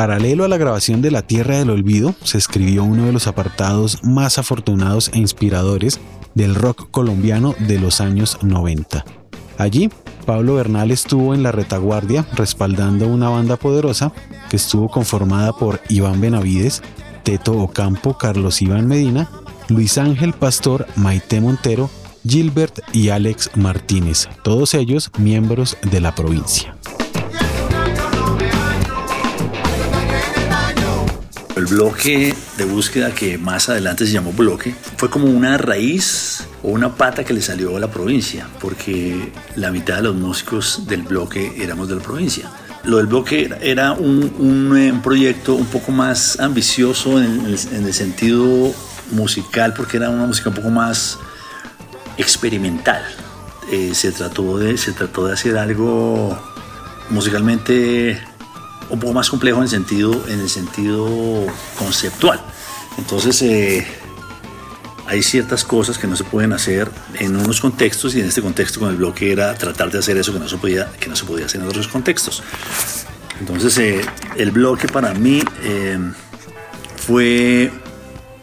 Paralelo 0.00 0.46
a 0.46 0.48
la 0.48 0.56
grabación 0.56 1.02
de 1.02 1.10
La 1.10 1.20
Tierra 1.20 1.58
del 1.58 1.68
Olvido, 1.68 2.14
se 2.24 2.38
escribió 2.38 2.84
uno 2.84 3.04
de 3.04 3.12
los 3.12 3.26
apartados 3.26 4.02
más 4.02 4.38
afortunados 4.38 5.10
e 5.12 5.18
inspiradores 5.18 6.00
del 6.34 6.54
rock 6.54 6.90
colombiano 6.90 7.54
de 7.58 7.78
los 7.78 8.00
años 8.00 8.38
90. 8.40 9.04
Allí, 9.58 9.90
Pablo 10.24 10.54
Bernal 10.54 10.90
estuvo 10.90 11.34
en 11.34 11.42
la 11.42 11.52
retaguardia 11.52 12.26
respaldando 12.32 13.08
una 13.08 13.28
banda 13.28 13.58
poderosa 13.58 14.10
que 14.48 14.56
estuvo 14.56 14.88
conformada 14.88 15.52
por 15.52 15.82
Iván 15.90 16.18
Benavides, 16.18 16.80
Teto 17.22 17.58
Ocampo, 17.58 18.16
Carlos 18.16 18.62
Iván 18.62 18.86
Medina, 18.86 19.28
Luis 19.68 19.98
Ángel 19.98 20.32
Pastor, 20.32 20.86
Maite 20.96 21.42
Montero, 21.42 21.90
Gilbert 22.26 22.80
y 22.94 23.10
Alex 23.10 23.50
Martínez, 23.54 24.30
todos 24.44 24.72
ellos 24.72 25.10
miembros 25.18 25.76
de 25.82 26.00
la 26.00 26.14
provincia. 26.14 26.74
Bloque 31.70 32.34
de 32.58 32.64
búsqueda 32.64 33.14
que 33.14 33.38
más 33.38 33.68
adelante 33.68 34.04
se 34.04 34.12
llamó 34.12 34.32
bloque 34.32 34.74
fue 34.96 35.08
como 35.08 35.26
una 35.26 35.56
raíz 35.56 36.44
o 36.62 36.68
una 36.68 36.94
pata 36.96 37.24
que 37.24 37.32
le 37.32 37.40
salió 37.40 37.76
a 37.76 37.80
la 37.80 37.90
provincia, 37.90 38.48
porque 38.60 39.32
la 39.54 39.70
mitad 39.70 39.96
de 39.96 40.02
los 40.02 40.16
músicos 40.16 40.86
del 40.86 41.02
bloque 41.02 41.54
éramos 41.56 41.88
de 41.88 41.96
la 41.96 42.02
provincia. 42.02 42.50
Lo 42.84 42.96
del 42.96 43.06
bloque 43.06 43.50
era 43.60 43.92
un, 43.92 44.34
un, 44.38 44.72
un 44.72 45.02
proyecto 45.02 45.54
un 45.54 45.66
poco 45.66 45.92
más 45.92 46.40
ambicioso 46.40 47.22
en 47.22 47.46
el, 47.46 47.58
en 47.72 47.86
el 47.86 47.94
sentido 47.94 48.74
musical, 49.12 49.72
porque 49.74 49.96
era 49.98 50.10
una 50.10 50.26
música 50.26 50.50
un 50.50 50.56
poco 50.56 50.70
más 50.70 51.18
experimental. 52.16 53.02
Eh, 53.70 53.94
se, 53.94 54.12
trató 54.12 54.58
de, 54.58 54.76
se 54.76 54.92
trató 54.92 55.26
de 55.26 55.34
hacer 55.34 55.56
algo 55.56 56.36
musicalmente 57.10 58.20
un 58.90 58.98
poco 58.98 59.12
más 59.12 59.30
complejo 59.30 59.58
en 59.58 59.64
el 59.64 59.68
sentido, 59.68 60.24
en 60.28 60.40
el 60.40 60.48
sentido 60.48 61.06
conceptual. 61.78 62.40
Entonces, 62.98 63.40
eh, 63.42 63.86
hay 65.06 65.22
ciertas 65.22 65.64
cosas 65.64 65.98
que 65.98 66.06
no 66.06 66.16
se 66.16 66.24
pueden 66.24 66.52
hacer 66.52 66.90
en 67.18 67.36
unos 67.36 67.60
contextos 67.60 68.14
y 68.14 68.20
en 68.20 68.26
este 68.26 68.42
contexto 68.42 68.80
con 68.80 68.90
el 68.90 68.96
bloque 68.96 69.32
era 69.32 69.54
tratar 69.54 69.90
de 69.90 69.98
hacer 69.98 70.16
eso 70.16 70.32
que 70.32 70.38
no 70.38 70.48
se 70.48 70.56
podía, 70.56 70.90
que 71.00 71.08
no 71.08 71.16
se 71.16 71.24
podía 71.24 71.46
hacer 71.46 71.60
en 71.60 71.68
otros 71.68 71.88
contextos. 71.88 72.42
Entonces, 73.40 73.76
eh, 73.78 74.00
el 74.36 74.50
bloque 74.50 74.86
para 74.86 75.14
mí 75.14 75.42
eh, 75.62 75.98
fue 76.96 77.72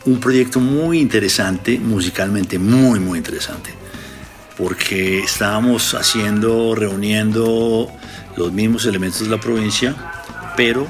un 0.05 0.19
proyecto 0.19 0.59
muy 0.59 0.99
interesante, 0.99 1.77
musicalmente 1.77 2.57
muy, 2.57 2.99
muy 2.99 3.19
interesante, 3.19 3.69
porque 4.57 5.19
estábamos 5.19 5.93
haciendo, 5.93 6.73
reuniendo 6.75 7.91
los 8.35 8.51
mismos 8.51 8.85
elementos 8.85 9.21
de 9.21 9.29
la 9.29 9.39
provincia, 9.39 9.95
pero 10.57 10.85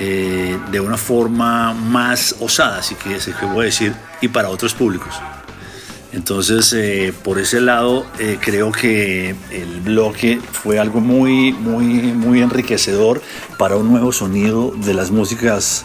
eh, 0.00 0.58
de 0.70 0.80
una 0.80 0.98
forma 0.98 1.72
más 1.72 2.36
osada, 2.40 2.78
así 2.78 2.94
que 2.94 3.18
se 3.20 3.32
puede 3.32 3.66
decir, 3.66 3.94
y 4.20 4.28
para 4.28 4.50
otros 4.50 4.74
públicos. 4.74 5.14
Entonces, 6.12 6.72
eh, 6.72 7.12
por 7.24 7.38
ese 7.38 7.60
lado, 7.60 8.06
eh, 8.18 8.38
creo 8.40 8.70
que 8.70 9.34
el 9.50 9.80
bloque 9.80 10.40
fue 10.52 10.78
algo 10.78 11.00
muy, 11.00 11.52
muy, 11.52 11.84
muy 11.84 12.42
enriquecedor 12.42 13.22
para 13.58 13.76
un 13.76 13.90
nuevo 13.90 14.12
sonido 14.12 14.72
de 14.76 14.94
las 14.94 15.10
músicas 15.10 15.84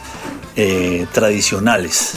tradicionales. 1.14 2.16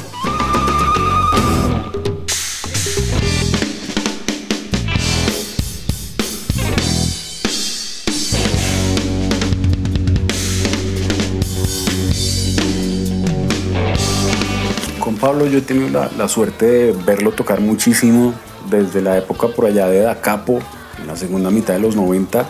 Pablo 15.16 15.46
yo 15.46 15.59
he 15.59 15.62
tenido 15.62 15.88
la, 15.88 16.11
la 16.16 16.29
suerte 16.29 16.66
de 16.66 16.92
verlo 16.92 17.33
tocar 17.33 17.61
muchísimo 17.61 18.35
desde 18.70 19.00
la 19.00 19.16
época 19.18 19.48
por 19.48 19.66
allá 19.66 19.88
de 19.88 20.00
Da 20.00 20.20
Capo, 20.20 20.59
en 21.00 21.07
la 21.07 21.16
segunda 21.16 21.50
mitad 21.50 21.74
de 21.74 21.81
los 21.81 21.96
90, 21.96 22.46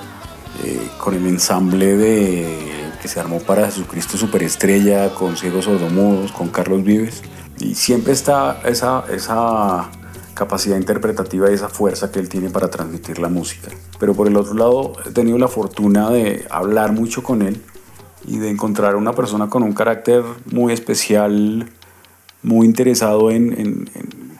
eh, 0.65 0.89
con 0.99 1.15
el 1.15 1.27
ensamble 1.27 1.97
de, 1.97 2.93
que 3.01 3.09
se 3.09 3.21
armó 3.21 3.41
para 3.41 3.67
Jesucristo 3.67 4.17
Superestrella, 4.17 5.15
con 5.15 5.37
Ciegos 5.37 5.67
Sordomudos, 5.67 6.33
con 6.33 6.49
Carlos 6.49 6.83
Vives. 6.83 7.23
Y 7.59 7.75
siempre 7.75 8.13
está 8.13 8.61
esa, 8.65 9.05
esa 9.11 9.91
capacidad 10.35 10.77
interpretativa 10.77 11.51
y 11.51 11.55
esa 11.55 11.69
fuerza 11.69 12.11
que 12.11 12.21
él 12.21 12.29
tiene 12.29 12.51
para 12.51 12.69
transmitir 12.69 13.19
la 13.19 13.29
música. 13.29 13.69
Pero 13.99 14.15
por 14.15 14.27
el 14.29 14.37
otro 14.37 14.55
lado, 14.55 14.93
he 15.07 15.11
tenido 15.11 15.39
la 15.39 15.49
fortuna 15.49 16.11
de 16.11 16.47
hablar 16.51 16.93
mucho 16.93 17.23
con 17.23 17.43
él 17.43 17.63
y 18.27 18.39
de 18.39 18.51
encontrar 18.51 18.97
una 18.97 19.13
persona 19.13 19.49
con 19.49 19.63
un 19.63 19.73
carácter 19.73 20.23
muy 20.47 20.73
especial, 20.73 21.71
muy 22.47 22.65
interesado 22.65 23.33
en, 23.33 23.91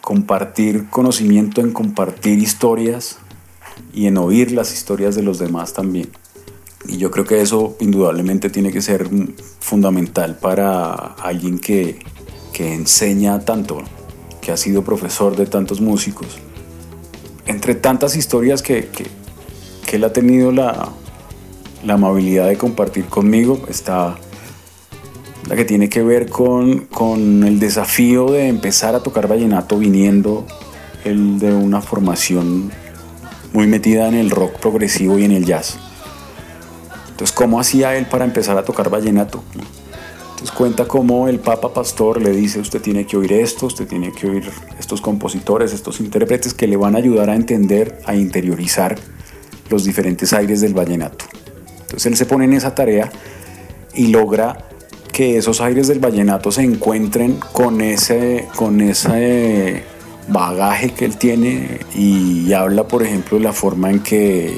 compartir 0.01 0.89
conocimiento, 0.89 1.61
en 1.61 1.73
compartir 1.73 2.39
historias 2.39 3.19
y 3.93 4.07
en 4.07 4.17
oír 4.17 4.53
las 4.53 4.73
historias 4.73 5.17
de 5.17 5.25
los 5.25 5.41
demás 5.41 5.73
también. 5.73 6.09
Y 6.87 6.99
yo 6.99 7.11
creo 7.11 7.25
que 7.25 7.43
eso 7.43 7.77
indudablemente 7.81 8.49
tiene 8.49 8.71
que 8.71 8.81
ser 8.81 9.11
fundamental 9.59 10.39
para 10.39 10.93
alguien 10.93 11.59
que, 11.59 11.99
que 12.53 12.75
enseña 12.75 13.41
tanto, 13.41 13.83
que 14.41 14.53
ha 14.53 14.57
sido 14.57 14.85
profesor 14.85 15.35
de 15.35 15.47
tantos 15.47 15.81
músicos. 15.81 16.39
Entre 17.47 17.75
tantas 17.75 18.15
historias 18.15 18.63
que, 18.63 18.87
que, 18.87 19.07
que 19.85 19.97
él 19.97 20.05
ha 20.05 20.13
tenido 20.13 20.53
la, 20.53 20.91
la 21.85 21.95
amabilidad 21.95 22.47
de 22.47 22.57
compartir 22.57 23.07
conmigo, 23.07 23.61
está 23.69 24.17
la 25.47 25.57
que 25.57 25.65
tiene 25.65 25.89
que 25.89 26.03
ver 26.03 26.29
con, 26.29 26.87
con 26.87 27.45
el 27.45 27.59
desafío 27.61 28.31
de 28.31 28.49
empezar 28.49 28.95
a 28.95 29.03
tocar 29.03 29.29
vallenato 29.29 29.79
viniendo 29.79 30.47
el 31.05 31.39
de 31.39 31.53
una 31.53 31.81
formación 31.81 32.73
muy 33.53 33.67
metida 33.67 34.09
en 34.09 34.15
el 34.15 34.31
rock 34.31 34.59
progresivo 34.59 35.19
y 35.19 35.25
en 35.25 35.33
el 35.33 35.47
jazz. 35.47 35.79
Entonces, 37.11 37.35
¿cómo 37.35 37.61
hacía 37.61 37.97
él 37.97 38.07
para 38.07 38.25
empezar 38.25 38.59
a 38.59 38.65
tocar 38.65 38.91
vallenato? 38.91 39.43
Entonces 40.31 40.55
cuenta 40.55 40.87
cómo 40.87 41.29
el 41.29 41.39
Papa 41.39 41.73
Pastor 41.73 42.21
le 42.21 42.31
dice, 42.31 42.61
usted 42.61 42.83
tiene 42.83 43.07
que 43.07 43.17
oír 43.17 43.33
esto, 43.33 43.67
usted 43.67 43.87
tiene 43.87 44.13
que 44.13 44.27
oír 44.27 44.51
estos 44.79 45.01
compositores, 45.01 45.73
estos 45.73 45.99
intérpretes 45.99 46.53
que 46.53 46.67
le 46.67 46.77
van 46.77 46.95
a 46.95 46.99
ayudar 46.99 47.31
a 47.31 47.35
entender, 47.35 47.99
a 48.05 48.15
interiorizar 48.15 48.97
los 49.71 49.85
diferentes 49.85 50.35
aires 50.35 50.61
del 50.61 50.75
vallenato. 50.75 51.25
Entonces 51.81 52.05
él 52.05 52.17
se 52.19 52.27
pone 52.27 52.45
en 52.45 52.53
esa 52.53 52.75
tarea 52.75 53.11
y 53.95 54.09
logra 54.09 54.69
que 55.17 55.39
esos 55.39 55.63
aires 55.63 55.89
del 55.89 55.99
vallenato 55.99 56.53
se 56.53 56.61
encuentren 56.61 57.39
con 57.55 57.81
ese, 57.81 58.49
con 58.55 58.83
ese 58.83 59.83
bagaje 60.29 60.91
que 60.91 61.07
él 61.07 61.17
tiene 61.17 61.81
y 61.95 62.53
habla, 62.53 62.87
por 62.87 63.03
ejemplo, 63.03 63.39
de 63.39 63.45
la 63.45 63.55
forma 63.55 63.91
en 63.91 64.01
que 64.01 64.49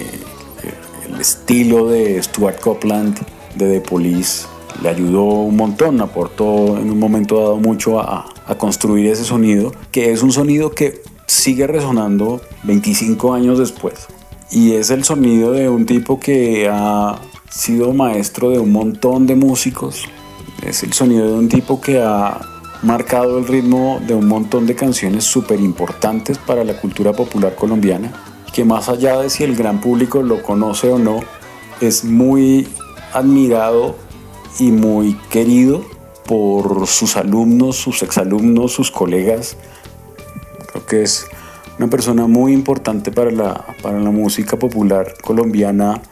el 1.07 1.21
estilo 1.21 1.87
de 1.87 2.21
Stuart 2.21 2.59
Copeland 2.59 3.17
de 3.55 3.79
The 3.79 3.89
Police 3.89 4.49
le 4.83 4.89
ayudó 4.89 5.23
un 5.27 5.55
montón, 5.55 6.01
aportó 6.01 6.77
en 6.77 6.91
un 6.91 6.99
momento 6.99 7.39
dado 7.39 7.59
mucho 7.59 8.01
a, 8.01 8.27
a 8.45 8.59
construir 8.59 9.07
ese 9.13 9.23
sonido, 9.23 9.73
que 9.93 10.11
es 10.11 10.25
un 10.25 10.33
sonido 10.33 10.73
que 10.73 11.03
sigue 11.27 11.69
resonando 11.69 12.41
25 12.65 13.33
años 13.33 13.61
después. 13.61 14.09
Y 14.51 14.73
es 14.73 14.91
el 14.91 15.05
sonido 15.05 15.53
de 15.53 15.69
un 15.69 15.87
tipo 15.87 16.19
que 16.19 16.69
ha 16.69 17.21
sido 17.49 17.93
maestro 17.93 18.51
de 18.51 18.59
un 18.59 18.73
montón 18.73 19.29
de 19.29 19.37
músicos, 19.37 20.09
es 20.63 20.83
el 20.83 20.93
sonido 20.93 21.27
de 21.27 21.35
un 21.35 21.49
tipo 21.49 21.81
que 21.81 22.03
ha 22.03 22.41
marcado 22.83 23.39
el 23.39 23.47
ritmo 23.47 24.01
de 24.07 24.15
un 24.15 24.27
montón 24.29 24.67
de 24.67 24.75
canciones 24.75 25.25
súper 25.25 25.61
importantes 25.61 26.39
para 26.39 26.65
la 26.65 26.81
cultura 26.81 27.13
popular 27.13 27.55
colombiana, 27.55 28.13
que 28.53 28.65
más 28.65 28.89
allá 28.89 29.19
de 29.19 29.31
si 29.31 29.45
el 29.45 29.57
gran 29.57 29.81
público 29.81 30.23
lo 30.23 30.43
conoce 30.43 30.91
o 30.91 30.99
no, 30.99 31.21
es 31.81 32.05
muy 32.05 32.69
admirado 33.13 33.97
y 34.59 34.71
muy 34.71 35.15
querido 35.31 35.85
por 36.27 36.87
sus 36.87 37.17
alumnos, 37.17 37.77
sus 37.77 38.03
exalumnos, 38.03 38.73
sus 38.73 38.91
colegas. 38.91 39.57
Creo 40.73 40.87
que 40.87 41.03
es 41.03 41.27
una 41.79 41.89
persona 41.89 42.27
muy 42.27 42.53
importante 42.53 43.13
para 43.13 43.31
la, 43.31 43.65
para 43.83 43.99
la 43.99 44.11
música 44.11 44.59
popular 44.59 45.15
colombiana 45.23 46.03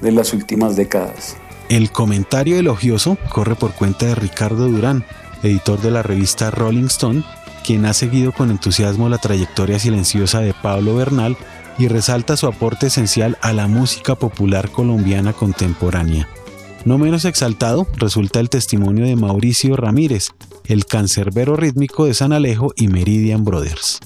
de 0.00 0.12
las 0.12 0.32
últimas 0.32 0.76
décadas. 0.76 1.36
El 1.70 1.92
comentario 1.92 2.58
elogioso 2.58 3.16
corre 3.28 3.54
por 3.54 3.70
cuenta 3.74 4.06
de 4.06 4.16
Ricardo 4.16 4.66
Durán, 4.66 5.04
editor 5.44 5.80
de 5.80 5.92
la 5.92 6.02
revista 6.02 6.50
Rolling 6.50 6.86
Stone, 6.86 7.22
quien 7.64 7.86
ha 7.86 7.92
seguido 7.92 8.32
con 8.32 8.50
entusiasmo 8.50 9.08
la 9.08 9.18
trayectoria 9.18 9.78
silenciosa 9.78 10.40
de 10.40 10.52
Pablo 10.52 10.96
Bernal 10.96 11.36
y 11.78 11.86
resalta 11.86 12.36
su 12.36 12.48
aporte 12.48 12.88
esencial 12.88 13.38
a 13.40 13.52
la 13.52 13.68
música 13.68 14.16
popular 14.16 14.72
colombiana 14.72 15.32
contemporánea. 15.32 16.26
No 16.84 16.98
menos 16.98 17.24
exaltado 17.24 17.86
resulta 17.96 18.40
el 18.40 18.50
testimonio 18.50 19.04
de 19.04 19.14
Mauricio 19.14 19.76
Ramírez, 19.76 20.30
el 20.64 20.86
cancerbero 20.86 21.54
rítmico 21.54 22.04
de 22.04 22.14
San 22.14 22.32
Alejo 22.32 22.72
y 22.74 22.88
Meridian 22.88 23.44
Brothers. 23.44 24.00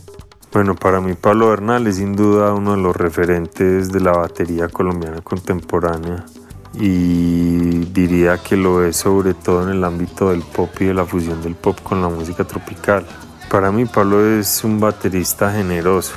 Bueno, 0.52 0.74
para 0.74 1.00
mí 1.00 1.14
Pablo 1.14 1.48
Bernal 1.48 1.86
es 1.86 1.96
sin 1.96 2.14
duda 2.14 2.52
uno 2.52 2.72
de 2.72 2.82
los 2.82 2.94
referentes 2.94 3.90
de 3.90 4.00
la 4.00 4.12
batería 4.12 4.68
colombiana 4.68 5.22
contemporánea 5.22 6.26
y 6.74 7.84
diría 7.92 8.38
que 8.38 8.56
lo 8.56 8.84
es 8.84 8.96
sobre 8.96 9.34
todo 9.34 9.62
en 9.62 9.70
el 9.70 9.84
ámbito 9.84 10.30
del 10.30 10.42
pop 10.42 10.70
y 10.80 10.86
de 10.86 10.94
la 10.94 11.04
fusión 11.04 11.42
del 11.42 11.54
pop 11.54 11.78
con 11.82 12.02
la 12.02 12.08
música 12.08 12.44
tropical. 12.44 13.06
Para 13.50 13.70
mí 13.70 13.84
Pablo 13.84 14.24
es 14.26 14.64
un 14.64 14.80
baterista 14.80 15.52
generoso, 15.52 16.14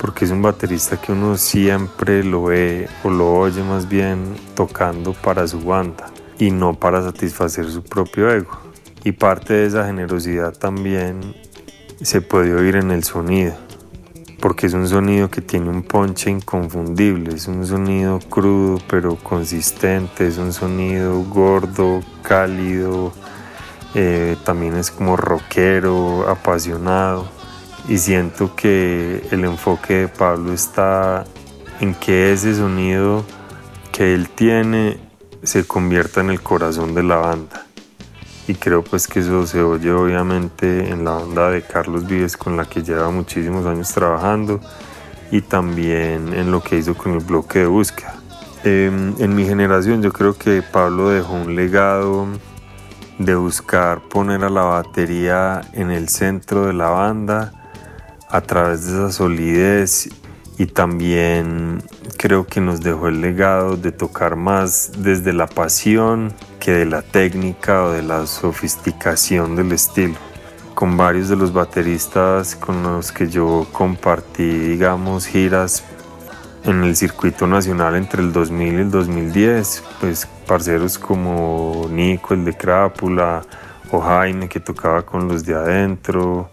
porque 0.00 0.24
es 0.24 0.30
un 0.30 0.42
baterista 0.42 1.00
que 1.00 1.12
uno 1.12 1.36
siempre 1.36 2.22
lo 2.22 2.44
ve 2.44 2.88
o 3.02 3.10
lo 3.10 3.32
oye 3.32 3.62
más 3.62 3.88
bien 3.88 4.36
tocando 4.54 5.12
para 5.12 5.46
su 5.48 5.60
banda 5.60 6.10
y 6.38 6.50
no 6.50 6.74
para 6.74 7.02
satisfacer 7.02 7.70
su 7.70 7.82
propio 7.82 8.30
ego. 8.30 8.58
Y 9.02 9.12
parte 9.12 9.54
de 9.54 9.66
esa 9.66 9.86
generosidad 9.86 10.52
también 10.52 11.34
se 12.02 12.20
puede 12.20 12.54
oír 12.54 12.76
en 12.76 12.90
el 12.90 13.02
sonido 13.02 13.69
porque 14.40 14.66
es 14.66 14.72
un 14.72 14.88
sonido 14.88 15.30
que 15.30 15.40
tiene 15.42 15.68
un 15.68 15.82
ponche 15.82 16.30
inconfundible, 16.30 17.34
es 17.34 17.46
un 17.46 17.66
sonido 17.66 18.18
crudo 18.18 18.78
pero 18.88 19.16
consistente, 19.16 20.26
es 20.26 20.38
un 20.38 20.52
sonido 20.52 21.22
gordo, 21.24 22.00
cálido, 22.22 23.12
eh, 23.94 24.36
también 24.44 24.76
es 24.76 24.90
como 24.90 25.16
rockero, 25.16 26.28
apasionado 26.28 27.28
y 27.88 27.98
siento 27.98 28.54
que 28.56 29.26
el 29.30 29.44
enfoque 29.44 29.94
de 29.94 30.08
Pablo 30.08 30.52
está 30.52 31.24
en 31.80 31.94
que 31.94 32.32
ese 32.32 32.54
sonido 32.54 33.24
que 33.92 34.14
él 34.14 34.28
tiene 34.28 34.98
se 35.42 35.66
convierta 35.66 36.20
en 36.20 36.30
el 36.30 36.40
corazón 36.40 36.94
de 36.94 37.02
la 37.02 37.16
banda 37.16 37.66
y 38.48 38.54
creo 38.54 38.82
pues 38.82 39.06
que 39.06 39.20
eso 39.20 39.46
se 39.46 39.62
oye 39.62 39.92
obviamente 39.92 40.90
en 40.90 41.04
la 41.04 41.12
banda 41.12 41.50
de 41.50 41.62
Carlos 41.62 42.06
Vives 42.06 42.36
con 42.36 42.56
la 42.56 42.64
que 42.64 42.82
lleva 42.82 43.10
muchísimos 43.10 43.66
años 43.66 43.92
trabajando 43.92 44.60
y 45.30 45.42
también 45.42 46.32
en 46.34 46.50
lo 46.50 46.62
que 46.62 46.78
hizo 46.78 46.94
con 46.94 47.12
el 47.12 47.20
bloque 47.20 47.60
de 47.60 47.66
búsqueda. 47.66 48.14
Eh, 48.64 48.90
en 49.18 49.34
mi 49.34 49.46
generación 49.46 50.02
yo 50.02 50.12
creo 50.12 50.36
que 50.36 50.62
Pablo 50.62 51.10
dejó 51.10 51.34
un 51.34 51.54
legado 51.54 52.26
de 53.18 53.34
buscar 53.34 54.00
poner 54.00 54.44
a 54.44 54.50
la 54.50 54.62
batería 54.62 55.60
en 55.72 55.90
el 55.90 56.08
centro 56.08 56.66
de 56.66 56.72
la 56.72 56.88
banda 56.88 57.52
a 58.28 58.40
través 58.40 58.86
de 58.86 58.92
esa 58.92 59.12
solidez 59.12 60.08
y 60.60 60.66
también 60.66 61.82
creo 62.18 62.46
que 62.46 62.60
nos 62.60 62.82
dejó 62.82 63.08
el 63.08 63.22
legado 63.22 63.78
de 63.78 63.92
tocar 63.92 64.36
más 64.36 64.92
desde 64.98 65.32
la 65.32 65.46
pasión 65.46 66.34
que 66.58 66.72
de 66.72 66.84
la 66.84 67.00
técnica 67.00 67.84
o 67.84 67.92
de 67.92 68.02
la 68.02 68.26
sofisticación 68.26 69.56
del 69.56 69.72
estilo. 69.72 70.16
Con 70.74 70.98
varios 70.98 71.30
de 71.30 71.36
los 71.36 71.54
bateristas 71.54 72.56
con 72.56 72.82
los 72.82 73.10
que 73.10 73.30
yo 73.30 73.68
compartí, 73.72 74.50
digamos, 74.50 75.24
giras 75.24 75.82
en 76.64 76.84
el 76.84 76.94
circuito 76.94 77.46
nacional 77.46 77.96
entre 77.96 78.20
el 78.20 78.30
2000 78.30 78.74
y 78.74 78.76
el 78.76 78.90
2010, 78.90 79.82
pues 79.98 80.28
parceros 80.46 80.98
como 80.98 81.86
Nico, 81.90 82.34
el 82.34 82.44
de 82.44 82.54
Crápula, 82.54 83.40
o 83.90 83.98
Jaime 84.02 84.46
que 84.46 84.60
tocaba 84.60 85.06
con 85.06 85.26
los 85.26 85.42
de 85.42 85.54
adentro, 85.54 86.50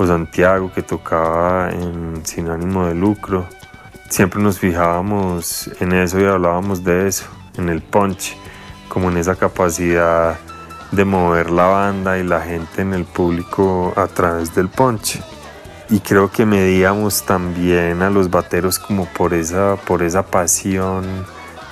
o 0.00 0.06
Santiago 0.06 0.72
que 0.72 0.82
tocaba 0.82 1.70
en 1.70 2.24
Sin 2.24 2.48
ánimo 2.48 2.86
de 2.86 2.94
lucro. 2.94 3.46
Siempre 4.08 4.42
nos 4.42 4.58
fijábamos 4.58 5.70
en 5.78 5.92
eso 5.92 6.18
y 6.18 6.24
hablábamos 6.24 6.82
de 6.82 7.06
eso, 7.06 7.26
en 7.58 7.68
el 7.68 7.82
punch 7.82 8.34
como 8.88 9.10
en 9.10 9.18
esa 9.18 9.36
capacidad 9.36 10.38
de 10.90 11.04
mover 11.04 11.50
la 11.50 11.66
banda 11.66 12.18
y 12.18 12.24
la 12.24 12.40
gente 12.40 12.80
en 12.80 12.94
el 12.94 13.04
público 13.04 13.92
a 13.94 14.06
través 14.06 14.54
del 14.54 14.68
ponche. 14.68 15.22
Y 15.90 16.00
creo 16.00 16.30
que 16.30 16.46
medíamos 16.46 17.24
también 17.24 18.02
a 18.02 18.10
los 18.10 18.30
bateros 18.30 18.78
como 18.78 19.04
por 19.04 19.34
esa, 19.34 19.76
por 19.76 20.02
esa 20.02 20.24
pasión 20.24 21.04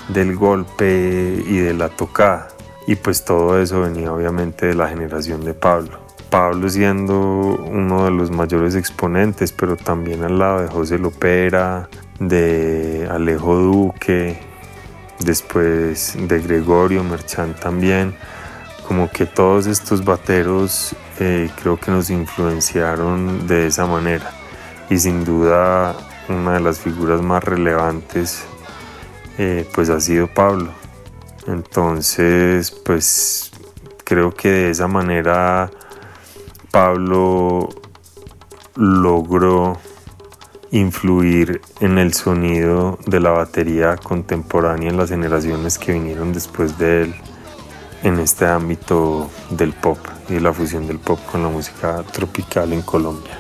del 0.09 0.37
golpe 0.37 1.43
y 1.47 1.57
de 1.57 1.73
la 1.73 1.89
tocada. 1.89 2.49
Y 2.87 2.97
pues 2.97 3.25
todo 3.25 3.61
eso 3.61 3.81
venía 3.81 4.13
obviamente 4.13 4.67
de 4.67 4.75
la 4.75 4.89
generación 4.89 5.45
de 5.45 5.55
Pablo. 5.55 6.08
Pablo 6.31 6.69
siendo 6.69 7.19
uno 7.19 8.05
de 8.05 8.11
los 8.11 8.31
mayores 8.31 8.75
exponentes, 8.75 9.53
pero 9.53 9.77
también 9.77 10.23
al 10.25 10.39
lado 10.39 10.63
de 10.63 10.69
José 10.69 10.99
Lopera, 10.99 11.89
de 12.19 13.09
Alejo 13.11 13.57
Duque, 13.57 14.39
después 15.21 16.17
de 16.21 16.41
Gregorio 16.41 17.03
Merchán 17.05 17.55
también, 17.55 18.15
como 18.87 19.11
que 19.11 19.27
todos 19.27 19.67
estos 19.67 20.05
bateros 20.05 20.95
eh, 21.21 21.51
creo 21.61 21.79
que 21.79 21.91
nos 21.91 22.11
influenciaron 22.11 23.47
de 23.47 23.67
esa 23.67 23.87
manera 23.87 24.31
y 24.89 24.99
sin 24.99 25.25
duda 25.25 25.97
una 26.29 26.55
de 26.55 26.61
las 26.61 26.79
figuras 26.79 27.21
más 27.21 27.43
relevantes 27.45 28.45
eh, 29.37 29.69
pues 29.75 29.91
ha 29.91 30.01
sido 30.01 30.27
Pablo. 30.27 30.71
Entonces 31.47 32.71
pues 32.71 33.51
creo 34.05 34.35
que 34.35 34.49
de 34.49 34.71
esa 34.71 34.89
manera 34.89 35.71
Pablo 36.71 37.69
logró 38.77 39.79
influir 40.71 41.61
en 41.81 41.99
el 41.99 42.13
sonido 42.13 42.99
de 43.07 43.21
la 43.21 43.31
batería 43.31 43.97
contemporánea 43.97 44.91
en 44.91 44.97
las 44.97 45.09
generaciones 45.09 45.79
que 45.79 45.93
vinieron 45.93 46.33
después 46.33 46.79
de 46.79 47.05
él 47.05 47.15
en 48.03 48.19
este 48.21 48.47
ámbito 48.47 49.31
del 49.51 49.73
pop 49.73 49.99
y 50.29 50.39
la 50.39 50.53
fusión 50.53 50.87
del 50.87 50.99
pop 50.99 51.19
con 51.31 51.43
la 51.43 51.49
música 51.49 52.03
tropical 52.13 52.73
en 52.73 52.83
Colombia. 52.83 53.39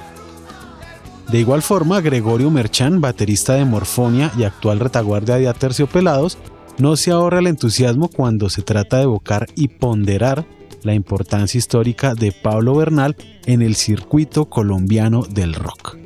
De 1.30 1.38
igual 1.38 1.60
forma, 1.60 2.00
Gregorio 2.00 2.50
Merchán, 2.50 3.02
baterista 3.02 3.54
de 3.54 3.66
Morfonia 3.66 4.32
y 4.36 4.44
actual 4.44 4.80
retaguardia 4.80 5.36
de 5.36 5.48
Aterciopelados, 5.48 6.38
no 6.78 6.96
se 6.96 7.10
ahorra 7.10 7.40
el 7.40 7.48
entusiasmo 7.48 8.08
cuando 8.08 8.48
se 8.48 8.62
trata 8.62 8.96
de 8.96 9.02
evocar 9.02 9.46
y 9.54 9.68
ponderar 9.68 10.46
la 10.82 10.94
importancia 10.94 11.58
histórica 11.58 12.14
de 12.14 12.32
Pablo 12.32 12.74
Bernal 12.74 13.16
en 13.46 13.62
el 13.62 13.76
circuito 13.76 14.46
colombiano 14.46 15.22
del 15.22 15.54
rock. 15.54 15.96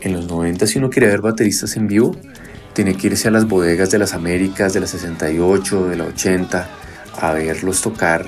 En 0.00 0.12
los 0.14 0.26
90 0.26 0.66
si 0.66 0.78
uno 0.78 0.90
quiere 0.90 1.08
ver 1.08 1.20
bateristas 1.20 1.76
en 1.76 1.88
vivo, 1.88 2.16
tiene 2.72 2.96
que 2.96 3.08
irse 3.08 3.28
a 3.28 3.30
las 3.30 3.46
bodegas 3.46 3.90
de 3.90 3.98
las 3.98 4.14
Américas, 4.14 4.72
de 4.72 4.80
la 4.80 4.86
68, 4.86 5.88
de 5.88 5.96
la 5.96 6.04
80, 6.04 6.68
a 7.20 7.32
verlos 7.32 7.82
tocar 7.82 8.26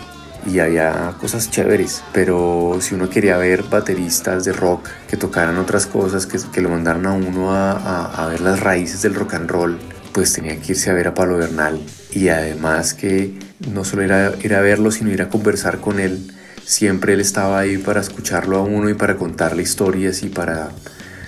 y 0.50 0.58
había 0.58 1.14
cosas 1.20 1.50
chéveres, 1.50 2.02
pero 2.12 2.78
si 2.80 2.94
uno 2.94 3.08
quería 3.08 3.36
ver 3.36 3.62
bateristas 3.62 4.44
de 4.44 4.52
rock 4.52 4.88
que 5.08 5.16
tocaran 5.16 5.56
otras 5.58 5.86
cosas, 5.86 6.26
que, 6.26 6.38
que 6.52 6.60
lo 6.60 6.68
mandaran 6.68 7.06
a 7.06 7.12
uno 7.12 7.52
a, 7.52 8.06
a, 8.06 8.28
ver 8.28 8.40
las 8.40 8.60
raíces 8.60 9.02
del 9.02 9.14
rock 9.14 9.34
and 9.34 9.48
roll, 9.48 9.78
pues 10.12 10.32
tenía 10.32 10.60
que 10.60 10.72
irse 10.72 10.90
a 10.90 10.94
ver 10.94 11.08
a 11.08 11.14
Pablo 11.14 11.36
Bernal 11.38 11.80
y 12.12 12.28
además 12.28 12.94
que 12.94 13.34
no 13.72 13.84
solo 13.84 14.02
era 14.02 14.32
ir 14.42 14.54
a 14.54 14.60
verlo, 14.60 14.90
sino 14.90 15.10
ir 15.10 15.22
a 15.22 15.28
conversar 15.28 15.80
con 15.80 15.98
él. 15.98 16.30
Siempre 16.64 17.14
él 17.14 17.20
estaba 17.20 17.58
ahí 17.58 17.78
para 17.78 18.00
escucharlo 18.00 18.58
a 18.58 18.62
uno 18.62 18.88
y 18.88 18.94
para 18.94 19.16
contarle 19.16 19.62
historias 19.62 20.22
y 20.22 20.28
para 20.28 20.70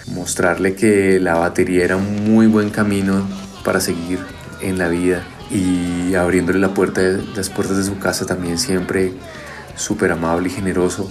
mostrarle 0.06 0.74
que 0.74 1.18
la 1.20 1.34
batería 1.34 1.84
era 1.84 1.96
un 1.96 2.24
muy 2.24 2.46
buen 2.46 2.70
camino 2.70 3.26
para 3.64 3.80
seguir 3.80 4.18
en 4.60 4.78
la 4.78 4.88
vida 4.88 5.26
y 5.50 6.14
abriéndole 6.14 6.58
la 6.58 6.74
puerta 6.74 7.02
las 7.34 7.50
puertas 7.50 7.76
de 7.76 7.84
su 7.84 7.98
casa 7.98 8.26
también 8.26 8.58
siempre 8.58 9.12
súper 9.76 10.12
amable 10.12 10.48
y 10.48 10.52
generoso. 10.52 11.10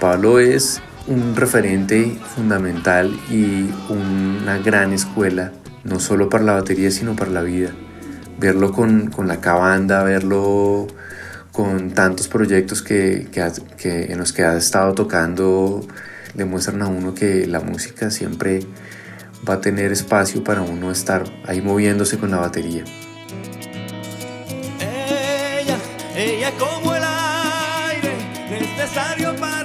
Pablo 0.00 0.38
es 0.38 0.80
un 1.06 1.36
referente 1.36 2.16
fundamental 2.34 3.14
y 3.30 3.70
una 3.88 4.58
gran 4.58 4.92
escuela, 4.92 5.52
no 5.84 6.00
solo 6.00 6.28
para 6.28 6.44
la 6.44 6.52
batería, 6.54 6.90
sino 6.90 7.14
para 7.16 7.30
la 7.30 7.42
vida. 7.42 7.70
Verlo 8.38 8.72
con, 8.72 9.10
con 9.10 9.28
la 9.28 9.40
cabanda, 9.40 10.02
verlo 10.02 10.86
con 11.52 11.92
tantos 11.92 12.28
proyectos 12.28 12.82
que, 12.82 13.28
que, 13.30 13.48
que 13.78 14.12
en 14.12 14.18
los 14.18 14.32
que 14.32 14.42
ha 14.42 14.56
estado 14.56 14.92
tocando, 14.92 15.86
demuestran 16.34 16.82
a 16.82 16.88
uno 16.88 17.14
que 17.14 17.46
la 17.46 17.60
música 17.60 18.10
siempre 18.10 18.60
va 19.48 19.54
a 19.54 19.60
tener 19.60 19.92
espacio 19.92 20.42
para 20.42 20.62
uno 20.62 20.90
estar 20.90 21.24
ahí 21.46 21.60
moviéndose 21.60 22.18
con 22.18 22.30
la 22.30 22.38
batería. 22.38 22.84
Ella, 24.80 25.78
ella 26.16 26.50
como 26.58 26.94
el 26.94 27.02
aire, 27.04 28.16
necesario 28.50 29.36
para 29.36 29.63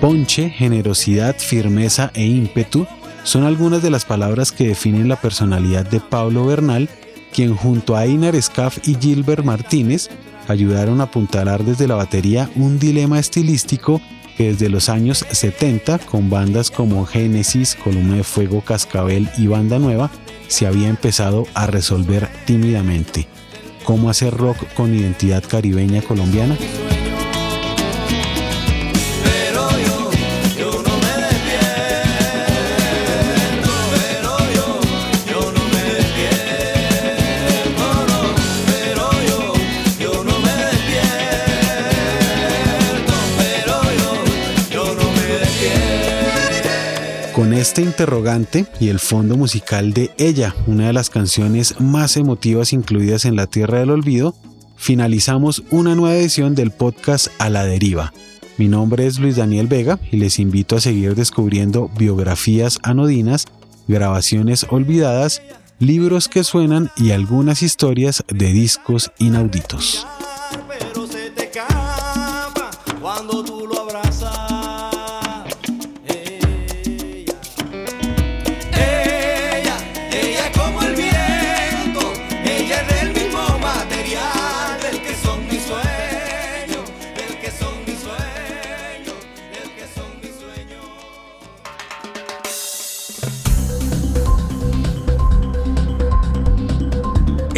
Ponche, 0.00 0.48
generosidad, 0.48 1.36
firmeza 1.36 2.10
e 2.14 2.24
ímpetu 2.24 2.86
son 3.22 3.44
algunas 3.44 3.82
de 3.82 3.90
las 3.90 4.06
palabras 4.06 4.50
que 4.50 4.68
definen 4.68 5.08
la 5.08 5.20
personalidad 5.20 5.84
de 5.84 6.00
Pablo 6.00 6.46
Bernal, 6.46 6.88
quien 7.34 7.54
junto 7.54 7.96
a 7.96 8.06
Einar 8.06 8.40
Scaff 8.40 8.78
y 8.88 8.96
Gilbert 8.98 9.44
Martínez 9.44 10.08
ayudaron 10.48 11.00
a 11.00 11.04
apuntalar 11.04 11.64
desde 11.64 11.86
la 11.86 11.96
batería 11.96 12.48
un 12.56 12.78
dilema 12.78 13.18
estilístico 13.18 14.00
que 14.38 14.52
desde 14.52 14.70
los 14.70 14.88
años 14.88 15.26
70, 15.30 15.98
con 15.98 16.30
bandas 16.30 16.70
como 16.70 17.04
Génesis, 17.04 17.74
Columna 17.74 18.16
de 18.16 18.24
Fuego, 18.24 18.62
Cascabel 18.62 19.28
y 19.36 19.48
Banda 19.48 19.78
Nueva, 19.78 20.10
se 20.48 20.66
había 20.66 20.88
empezado 20.88 21.46
a 21.52 21.66
resolver 21.66 22.26
tímidamente. 22.46 23.28
¿Cómo 23.84 24.08
hacer 24.08 24.34
rock 24.34 24.56
con 24.74 24.94
identidad 24.94 25.44
caribeña 25.46 26.00
colombiana? 26.00 26.56
Este 47.70 47.82
interrogante 47.82 48.66
y 48.80 48.88
el 48.88 48.98
fondo 48.98 49.36
musical 49.36 49.92
de 49.92 50.10
Ella, 50.18 50.56
una 50.66 50.88
de 50.88 50.92
las 50.92 51.08
canciones 51.08 51.78
más 51.78 52.16
emotivas 52.16 52.72
incluidas 52.72 53.24
en 53.26 53.36
La 53.36 53.46
Tierra 53.46 53.78
del 53.78 53.90
Olvido, 53.90 54.34
finalizamos 54.76 55.62
una 55.70 55.94
nueva 55.94 56.16
edición 56.16 56.56
del 56.56 56.72
podcast 56.72 57.28
A 57.38 57.48
la 57.48 57.64
Deriva. 57.64 58.12
Mi 58.58 58.66
nombre 58.66 59.06
es 59.06 59.20
Luis 59.20 59.36
Daniel 59.36 59.68
Vega 59.68 60.00
y 60.10 60.16
les 60.16 60.40
invito 60.40 60.74
a 60.74 60.80
seguir 60.80 61.14
descubriendo 61.14 61.88
biografías 61.96 62.80
anodinas, 62.82 63.46
grabaciones 63.86 64.66
olvidadas, 64.68 65.40
libros 65.78 66.26
que 66.26 66.42
suenan 66.42 66.90
y 66.96 67.12
algunas 67.12 67.62
historias 67.62 68.24
de 68.26 68.52
discos 68.52 69.12
inauditos. 69.20 70.08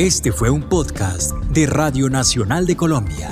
Este 0.02 0.32
fue 0.32 0.50
un 0.50 0.62
podcast 0.62 1.32
de 1.52 1.64
Radio 1.68 2.10
Nacional 2.10 2.66
de 2.66 2.74
Colombia. 2.74 3.30